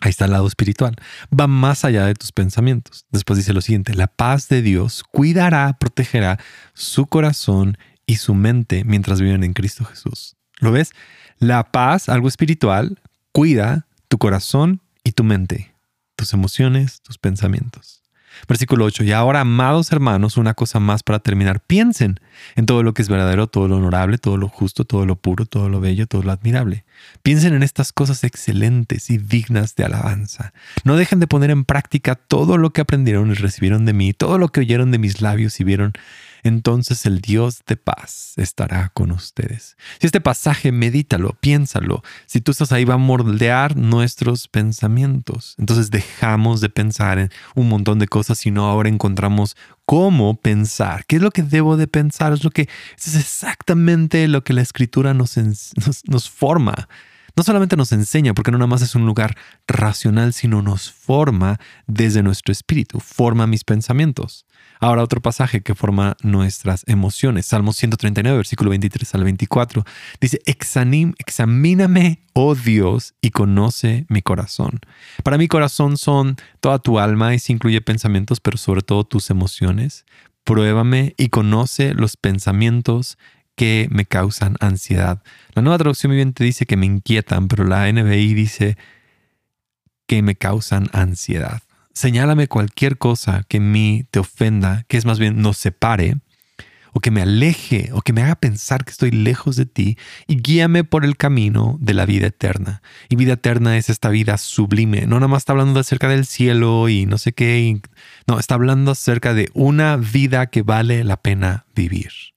Ahí 0.00 0.10
está 0.10 0.26
el 0.26 0.32
lado 0.32 0.46
espiritual. 0.46 0.94
Va 1.38 1.46
más 1.46 1.84
allá 1.84 2.06
de 2.06 2.14
tus 2.14 2.32
pensamientos. 2.32 3.06
Después 3.10 3.38
dice 3.38 3.52
lo 3.52 3.60
siguiente, 3.60 3.94
la 3.94 4.08
paz 4.08 4.48
de 4.48 4.62
Dios 4.62 5.02
cuidará, 5.10 5.78
protegerá 5.78 6.38
su 6.74 7.06
corazón 7.06 7.78
y 8.04 8.16
su 8.16 8.34
mente 8.34 8.84
mientras 8.84 9.20
viven 9.20 9.42
en 9.42 9.52
Cristo 9.52 9.84
Jesús. 9.84 10.36
¿Lo 10.60 10.72
ves? 10.72 10.92
La 11.38 11.70
paz, 11.70 12.08
algo 12.08 12.28
espiritual, 12.28 13.00
cuida 13.32 13.86
tu 14.08 14.18
corazón 14.18 14.80
y 15.02 15.12
tu 15.12 15.24
mente, 15.24 15.74
tus 16.14 16.32
emociones, 16.32 17.02
tus 17.02 17.18
pensamientos. 17.18 18.02
Versículo 18.48 18.84
8. 18.84 19.04
Y 19.04 19.12
ahora, 19.12 19.40
amados 19.40 19.92
hermanos, 19.92 20.36
una 20.36 20.54
cosa 20.54 20.80
más 20.80 21.02
para 21.02 21.18
terminar. 21.18 21.60
Piensen 21.60 22.20
en 22.54 22.66
todo 22.66 22.82
lo 22.82 22.94
que 22.94 23.02
es 23.02 23.08
verdadero, 23.08 23.46
todo 23.46 23.68
lo 23.68 23.76
honorable, 23.76 24.18
todo 24.18 24.36
lo 24.36 24.48
justo, 24.48 24.84
todo 24.84 25.06
lo 25.06 25.16
puro, 25.16 25.46
todo 25.46 25.68
lo 25.68 25.80
bello, 25.80 26.06
todo 26.06 26.22
lo 26.22 26.32
admirable. 26.32 26.84
Piensen 27.22 27.54
en 27.54 27.62
estas 27.62 27.92
cosas 27.92 28.24
excelentes 28.24 29.10
y 29.10 29.18
dignas 29.18 29.74
de 29.76 29.84
alabanza. 29.84 30.52
No 30.84 30.96
dejen 30.96 31.20
de 31.20 31.26
poner 31.26 31.50
en 31.50 31.64
práctica 31.64 32.14
todo 32.14 32.58
lo 32.58 32.70
que 32.70 32.80
aprendieron 32.80 33.30
y 33.30 33.34
recibieron 33.34 33.84
de 33.84 33.92
mí, 33.92 34.12
todo 34.12 34.38
lo 34.38 34.48
que 34.48 34.60
oyeron 34.60 34.90
de 34.90 34.98
mis 34.98 35.20
labios 35.20 35.60
y 35.60 35.64
vieron 35.64 35.92
entonces 36.46 37.06
el 37.06 37.20
Dios 37.20 37.62
de 37.66 37.76
paz 37.76 38.34
estará 38.36 38.90
con 38.94 39.10
ustedes. 39.10 39.76
Si 40.00 40.06
este 40.06 40.20
pasaje, 40.20 40.72
medítalo, 40.72 41.36
piénsalo. 41.40 42.02
Si 42.26 42.40
tú 42.40 42.52
estás 42.52 42.72
ahí, 42.72 42.84
va 42.84 42.94
a 42.94 42.98
moldear 42.98 43.76
nuestros 43.76 44.48
pensamientos. 44.48 45.54
Entonces 45.58 45.90
dejamos 45.90 46.60
de 46.60 46.68
pensar 46.68 47.18
en 47.18 47.30
un 47.54 47.68
montón 47.68 47.98
de 47.98 48.08
cosas, 48.08 48.38
sino 48.38 48.66
ahora 48.66 48.88
encontramos 48.88 49.56
cómo 49.84 50.38
pensar. 50.40 51.04
¿Qué 51.06 51.16
es 51.16 51.22
lo 51.22 51.30
que 51.30 51.42
debo 51.42 51.76
de 51.76 51.86
pensar? 51.86 52.32
Es 52.32 52.44
lo 52.44 52.50
que 52.50 52.68
es 52.98 53.16
exactamente 53.16 54.26
lo 54.28 54.44
que 54.44 54.52
la 54.52 54.62
escritura 54.62 55.14
nos, 55.14 55.36
nos 56.06 56.30
forma 56.30 56.88
no 57.36 57.42
solamente 57.42 57.76
nos 57.76 57.92
enseña, 57.92 58.32
porque 58.32 58.50
no 58.50 58.58
nada 58.58 58.66
más 58.66 58.82
es 58.82 58.94
un 58.94 59.04
lugar 59.04 59.36
racional, 59.68 60.32
sino 60.32 60.62
nos 60.62 60.90
forma 60.90 61.60
desde 61.86 62.22
nuestro 62.22 62.50
espíritu, 62.50 62.98
forma 62.98 63.46
mis 63.46 63.62
pensamientos. 63.62 64.46
Ahora 64.80 65.02
otro 65.02 65.20
pasaje 65.20 65.62
que 65.62 65.74
forma 65.74 66.16
nuestras 66.22 66.84
emociones. 66.86 67.46
Salmo 67.46 67.72
139, 67.72 68.36
versículo 68.38 68.70
23 68.70 69.14
al 69.14 69.24
24. 69.24 69.84
Dice, 70.20 70.40
examíname, 70.46 72.22
oh 72.32 72.54
Dios, 72.54 73.14
y 73.20 73.30
conoce 73.30 74.06
mi 74.08 74.22
corazón. 74.22 74.80
Para 75.22 75.38
mi 75.38 75.48
corazón 75.48 75.96
son 75.96 76.36
toda 76.60 76.78
tu 76.78 76.98
alma 76.98 77.34
y 77.34 77.38
se 77.38 77.52
incluye 77.52 77.80
pensamientos, 77.80 78.40
pero 78.40 78.58
sobre 78.58 78.82
todo 78.82 79.04
tus 79.04 79.30
emociones. 79.30 80.04
Pruébame 80.44 81.14
y 81.16 81.30
conoce 81.30 81.92
los 81.94 82.16
pensamientos 82.16 83.18
que 83.56 83.88
me 83.90 84.04
causan 84.04 84.56
ansiedad. 84.60 85.22
La 85.54 85.62
nueva 85.62 85.78
traducción 85.78 86.10
viviente 86.10 86.44
dice 86.44 86.66
que 86.66 86.76
me 86.76 86.86
inquietan, 86.86 87.48
pero 87.48 87.64
la 87.64 87.90
NBI 87.90 88.34
dice 88.34 88.76
que 90.06 90.22
me 90.22 90.36
causan 90.36 90.88
ansiedad. 90.92 91.62
Señálame 91.94 92.46
cualquier 92.46 92.98
cosa 92.98 93.44
que 93.48 93.56
en 93.56 93.72
mí 93.72 94.06
te 94.10 94.20
ofenda, 94.20 94.84
que 94.86 94.98
es 94.98 95.06
más 95.06 95.18
bien 95.18 95.40
nos 95.40 95.56
separe, 95.56 96.18
o 96.92 97.00
que 97.00 97.10
me 97.10 97.22
aleje, 97.22 97.90
o 97.92 98.02
que 98.02 98.12
me 98.12 98.22
haga 98.22 98.36
pensar 98.36 98.84
que 98.84 98.90
estoy 98.90 99.10
lejos 99.10 99.56
de 99.56 99.66
ti, 99.66 99.98
y 100.26 100.36
guíame 100.40 100.84
por 100.84 101.04
el 101.04 101.16
camino 101.16 101.78
de 101.80 101.94
la 101.94 102.06
vida 102.06 102.26
eterna. 102.26 102.82
Y 103.08 103.16
vida 103.16 103.34
eterna 103.34 103.78
es 103.78 103.88
esta 103.88 104.10
vida 104.10 104.36
sublime. 104.38 105.06
No 105.06 105.16
nada 105.16 105.28
más 105.28 105.42
está 105.42 105.52
hablando 105.52 105.80
acerca 105.80 106.08
del 106.08 106.26
cielo 106.26 106.88
y 106.88 107.06
no 107.06 107.18
sé 107.18 107.32
qué. 107.32 107.80
no, 108.26 108.38
está 108.38 108.54
hablando 108.54 108.92
acerca 108.92 109.34
de 109.34 109.50
una 109.54 109.96
vida 109.96 110.46
que 110.46 110.62
vale 110.62 111.04
la 111.04 111.16
pena 111.16 111.66
vivir 111.74 112.35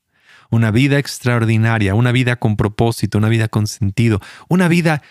una 0.49 0.71
vida 0.71 0.97
extraordinaria, 0.97 1.95
una 1.95 2.11
vida 2.11 2.37
con 2.37 2.57
propósito, 2.57 3.17
una 3.17 3.29
vida 3.29 3.47
con 3.47 3.67
sentido, 3.67 4.19
una 4.47 4.67
vida 4.67 5.01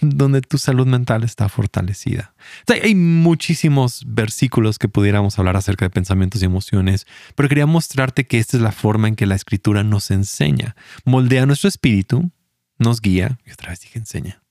donde 0.00 0.40
tu 0.40 0.58
salud 0.58 0.86
mental 0.86 1.24
está 1.24 1.48
fortalecida. 1.48 2.34
hay 2.68 2.94
muchísimos 2.94 4.04
versículos 4.06 4.78
que 4.78 4.88
pudiéramos 4.88 5.38
hablar 5.38 5.56
acerca 5.56 5.84
de 5.84 5.90
pensamientos 5.90 6.42
y 6.42 6.46
emociones, 6.46 7.06
pero 7.34 7.48
quería 7.48 7.66
mostrarte 7.66 8.26
que 8.26 8.38
esta 8.38 8.56
es 8.56 8.62
la 8.62 8.72
forma 8.72 9.08
en 9.08 9.16
que 9.16 9.26
la 9.26 9.34
escritura 9.34 9.82
nos 9.84 10.10
enseña. 10.10 10.76
Moldea 11.04 11.46
nuestro 11.46 11.68
espíritu, 11.68 12.30
nos 12.78 13.00
guía, 13.00 13.38
y 13.46 13.52
otra 13.52 13.70
vez 13.70 13.80
dije 13.80 13.98
enseña, 13.98 14.42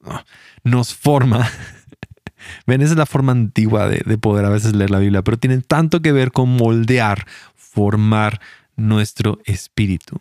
nos 0.64 0.94
forma. 0.94 1.50
Ven, 2.68 2.82
esa 2.82 2.92
es 2.94 2.98
la 2.98 3.06
forma 3.06 3.32
antigua 3.32 3.88
de, 3.88 4.02
de 4.06 4.18
poder 4.18 4.46
a 4.46 4.50
veces 4.50 4.76
leer 4.76 4.92
la 4.92 5.00
Biblia, 5.00 5.22
pero 5.24 5.38
tiene 5.38 5.62
tanto 5.62 6.02
que 6.02 6.12
ver 6.12 6.32
con 6.32 6.50
moldear, 6.50 7.26
formar 7.56 8.42
nuestro 8.76 9.40
espíritu. 9.46 10.18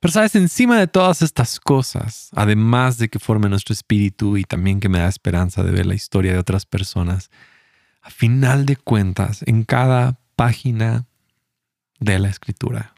Pero 0.00 0.12
sabes, 0.12 0.34
encima 0.34 0.78
de 0.78 0.88
todas 0.88 1.22
estas 1.22 1.60
cosas, 1.60 2.30
además 2.34 2.98
de 2.98 3.08
que 3.08 3.20
forme 3.20 3.48
nuestro 3.48 3.72
espíritu 3.72 4.36
y 4.36 4.42
también 4.44 4.80
que 4.80 4.88
me 4.88 4.98
da 4.98 5.08
esperanza 5.08 5.62
de 5.62 5.70
ver 5.70 5.86
la 5.86 5.94
historia 5.94 6.32
de 6.32 6.38
otras 6.38 6.66
personas, 6.66 7.30
a 8.00 8.10
final 8.10 8.66
de 8.66 8.76
cuentas, 8.76 9.44
en 9.46 9.62
cada 9.62 10.18
página 10.34 11.06
de 12.00 12.18
la 12.18 12.28
escritura, 12.28 12.94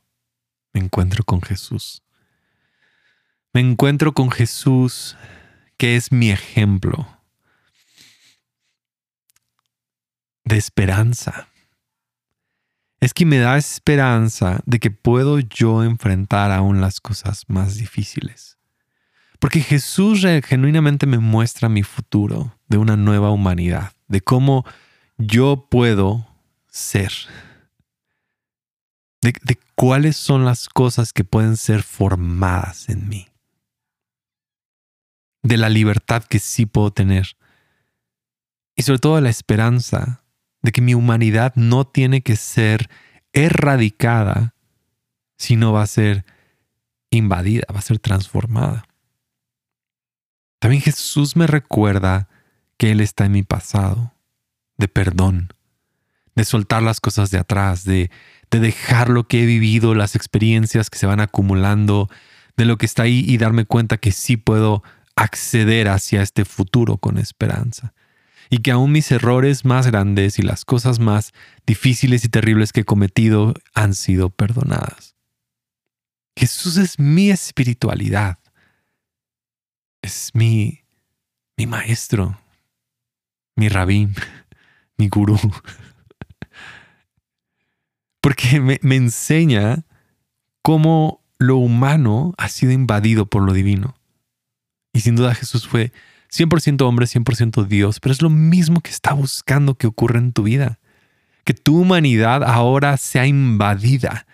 me 0.73 0.81
encuentro 0.81 1.25
con 1.25 1.43
Jesús. 1.43 2.03
Me 3.53 3.61
encuentro 3.61 4.15
con 4.15 4.31
Jesús, 4.31 5.17
que 5.77 5.97
es 5.97 6.11
mi 6.11 6.31
ejemplo 6.31 7.07
de 10.45 10.57
esperanza 10.57 11.49
es 13.05 13.13
que 13.13 13.27
me 13.27 13.37
da 13.37 13.59
esperanza 13.59 14.63
de 14.65 14.81
que 14.81 14.91
puedo 14.91 15.39
yo 15.39 15.85
enfrentar 15.85 16.51
aún 16.51 16.81
las 16.81 17.03
cosas 17.03 17.45
más 17.49 17.75
difíciles. 17.75 18.57
Porque 19.39 19.61
Jesús 19.61 20.25
genuinamente 20.43 21.05
me 21.05 21.19
muestra 21.19 21.69
mi 21.69 21.83
futuro 21.83 22.59
de 22.67 22.79
una 22.79 22.97
nueva 22.97 23.31
humanidad, 23.31 23.93
de 24.09 24.23
cómo 24.23 24.65
yo 25.19 25.69
puedo 25.71 26.27
ser, 26.67 27.13
de, 29.21 29.59
cuáles 29.75 30.17
son 30.17 30.47
las 30.47 30.71
cosas 30.71 31.13
que 31.13 31.25
pueden 31.25 31.59
ser 31.59 31.83
formadas 31.83 32.89
en 32.89 33.07
mí, 33.07 33.29
de 35.43 35.59
la 35.59 35.69
libertad 35.69 36.25
que 36.25 36.39
sí 36.39 36.65
puedo 36.65 36.91
tener. 36.91 37.37
Y 38.77 38.83
sobre 38.83 38.99
todo 38.99 39.21
la 39.21 39.29
esperanza 39.29 40.24
de 40.65 40.73
que 40.73 40.81
mi 40.81 40.95
humanidad 40.95 41.53
no 41.57 41.87
tiene 41.87 42.23
que 42.23 42.37
ser 42.37 42.89
erradicada, 43.35 44.55
sino 45.37 45.75
va 45.75 45.83
a 45.83 45.87
ser 45.87 46.25
invadida, 47.11 47.65
va 47.71 47.81
a 47.81 47.83
ser 47.83 47.99
transformada. 47.99 48.87
También 50.59 50.81
Jesús 50.81 51.37
me 51.37 51.47
recuerda 51.47 52.31
que 52.79 52.93
Él 52.93 53.03
está 53.03 53.27
en 53.27 53.33
mi 53.33 53.43
pasado, 53.43 54.15
de 54.79 54.89
perdón, 54.89 55.53
de 56.35 56.47
soltar 56.47 56.83
las 56.83 56.99
cosas 56.99 57.31
de 57.31 57.39
atrás, 57.39 57.85
de, 57.85 58.11
de 58.51 58.59
dejar 58.59 59.11
lo 59.11 59.29
que 59.29 59.43
he 59.43 59.47
vivido, 59.47 59.95
las 59.95 60.17
experiencias 60.17 60.89
que 60.89 60.97
se 60.97 61.07
van 61.07 61.21
acumulando, 61.21 62.09
de 62.57 62.65
lo 62.65 62.79
que 62.79 62.87
está 62.87 63.03
ahí 63.03 63.23
y 63.29 63.37
darme 63.37 63.67
cuenta 63.67 63.99
que 63.99 64.13
sí 64.13 64.39
puedo 64.39 64.83
acceder 65.15 65.91
hacia 65.91 66.23
este 66.23 66.47
futuro 66.47 66.97
con 66.97 67.19
esperanza 67.19 67.93
y 68.55 68.59
que 68.59 68.71
aún 68.71 68.93
mis 68.93 69.11
errores 69.11 69.65
más 69.65 69.89
grandes 69.89 70.39
y 70.39 70.43
las 70.43 70.65
cosas 70.65 71.01
más 71.01 71.33
difíciles 71.67 72.25
y 72.25 72.29
terribles 72.29 72.73
que 72.73 72.83
he 72.83 72.85
cometido 72.85 73.53
han 73.75 73.97
sido 73.97 74.31
perdonadas. 74.31 75.17
Jesús 76.37 76.77
es 76.77 77.01
mi 77.01 77.33
espiritualidad, 77.33 78.39
es 80.03 80.31
mi, 80.35 80.85
mi 81.57 81.67
maestro, 81.67 82.39
mi 83.57 83.69
rabí, 83.69 84.11
mi 84.99 85.09
gurú, 85.09 85.37
porque 88.21 88.61
me, 88.61 88.79
me 88.83 88.95
enseña 88.95 89.85
cómo 90.63 91.25
lo 91.39 91.57
humano 91.57 92.35
ha 92.39 92.49
sido 92.49 92.71
invadido 92.71 93.27
por 93.27 93.43
lo 93.43 93.53
divino. 93.53 93.97
Y 94.93 95.01
sin 95.01 95.17
duda 95.17 95.35
Jesús 95.35 95.67
fue 95.67 95.91
100% 96.35 96.83
hombre, 96.83 97.07
100% 97.07 97.67
Dios, 97.67 98.01
pero 98.01 98.13
es 98.13 98.21
lo 98.21 98.31
mismo 98.31 98.81
que 98.81 98.91
está 98.91 99.13
buscando 99.13 99.77
que 99.77 99.87
ocurra 99.87 100.19
en 100.19 100.33
tu 100.33 100.43
vida. 100.43 100.81
Que 101.45 101.55
tu 101.55 101.79
humanidad 101.79 102.43
ahora 102.43 102.97
sea 102.97 103.27
invadida, 103.27 104.27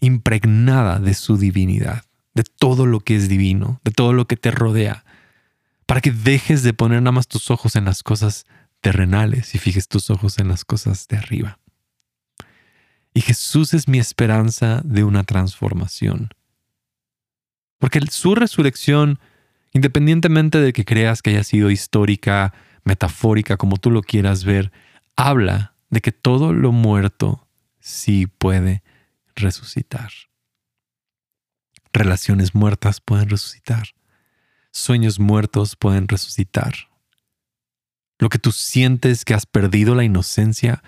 impregnada 0.00 0.98
de 0.98 1.14
su 1.14 1.36
divinidad, 1.36 2.04
de 2.34 2.42
todo 2.42 2.86
lo 2.86 3.00
que 3.00 3.14
es 3.14 3.28
divino, 3.28 3.80
de 3.84 3.92
todo 3.92 4.12
lo 4.12 4.26
que 4.26 4.36
te 4.36 4.50
rodea. 4.50 5.04
para 5.86 6.00
que 6.00 6.10
dejes 6.10 6.64
de 6.64 6.74
poner 6.74 7.00
nada 7.00 7.12
más 7.12 7.28
tus 7.28 7.48
ojos 7.48 7.76
en 7.76 7.84
las 7.84 8.02
cosas 8.02 8.44
terrenales 8.80 9.54
y 9.54 9.58
fijes 9.58 9.86
tus 9.86 10.10
ojos 10.10 10.38
en 10.38 10.48
las 10.48 10.64
cosas 10.64 11.06
de 11.06 11.16
arriba. 11.16 11.60
Y 13.14 13.20
Jesús 13.20 13.72
es 13.72 13.86
mi 13.86 14.00
esperanza 14.00 14.82
de 14.84 15.04
una 15.04 15.22
transformación. 15.22 16.30
Porque 17.78 18.00
su 18.10 18.34
resurrección, 18.34 19.20
independientemente 19.76 20.58
de 20.58 20.72
que 20.72 20.86
creas 20.86 21.20
que 21.20 21.30
haya 21.30 21.44
sido 21.44 21.70
histórica, 21.70 22.54
metafórica, 22.84 23.58
como 23.58 23.76
tú 23.76 23.90
lo 23.90 24.00
quieras 24.00 24.42
ver, 24.42 24.72
habla 25.16 25.74
de 25.90 26.00
que 26.00 26.12
todo 26.12 26.54
lo 26.54 26.72
muerto 26.72 27.46
sí 27.78 28.26
puede 28.26 28.82
resucitar. 29.34 30.10
Relaciones 31.92 32.54
muertas 32.54 33.02
pueden 33.02 33.28
resucitar. 33.28 33.88
Sueños 34.70 35.20
muertos 35.20 35.76
pueden 35.76 36.08
resucitar. 36.08 36.74
Lo 38.18 38.30
que 38.30 38.38
tú 38.38 38.52
sientes 38.52 39.26
que 39.26 39.34
has 39.34 39.44
perdido 39.44 39.94
la 39.94 40.04
inocencia 40.04 40.82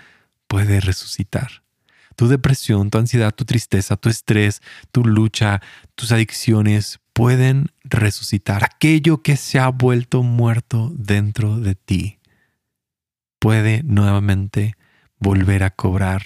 puede 0.47 0.79
resucitar. 0.79 1.61
Tu 2.15 2.27
depresión, 2.27 2.89
tu 2.89 2.97
ansiedad, 2.97 3.35
tu 3.35 3.45
tristeza, 3.45 3.97
tu 3.97 4.09
estrés, 4.09 4.61
tu 4.91 5.05
lucha, 5.05 5.61
tus 5.93 6.11
adicciones 6.11 6.99
pueden 7.19 7.73
resucitar. 7.83 8.63
Aquello 8.63 9.21
que 9.21 9.35
se 9.35 9.59
ha 9.59 9.67
vuelto 9.67 10.23
muerto 10.23 10.89
dentro 10.95 11.59
de 11.59 11.75
ti 11.75 12.17
puede 13.39 13.83
nuevamente 13.83 14.77
volver 15.19 15.63
a 15.63 15.69
cobrar 15.69 16.23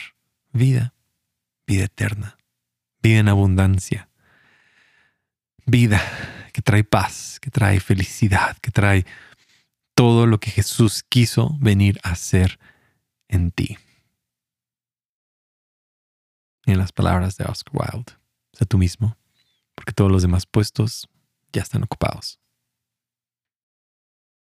vida, 0.51 0.93
vida 1.65 1.85
eterna, 1.85 2.37
vida 3.01 3.17
en 3.21 3.27
abundancia, 3.27 4.07
vida 5.65 5.99
que 6.53 6.61
trae 6.61 6.83
paz, 6.83 7.39
que 7.41 7.49
trae 7.49 7.79
felicidad, 7.79 8.55
que 8.59 8.69
trae 8.69 9.03
todo 9.95 10.27
lo 10.27 10.39
que 10.39 10.51
Jesús 10.51 11.01
quiso 11.01 11.57
venir 11.59 11.99
a 12.03 12.11
hacer 12.11 12.59
en 13.29 13.49
ti. 13.49 13.79
en 16.65 16.77
las 16.77 16.91
palabras 16.91 17.35
de 17.35 17.45
Oscar 17.45 17.73
Wilde, 17.73 18.13
sé 18.53 18.65
tú 18.65 18.77
mismo, 18.77 19.17
porque 19.75 19.93
todos 19.93 20.11
los 20.11 20.21
demás 20.21 20.45
puestos 20.45 21.07
ya 21.51 21.61
están 21.61 21.83
ocupados. 21.83 22.39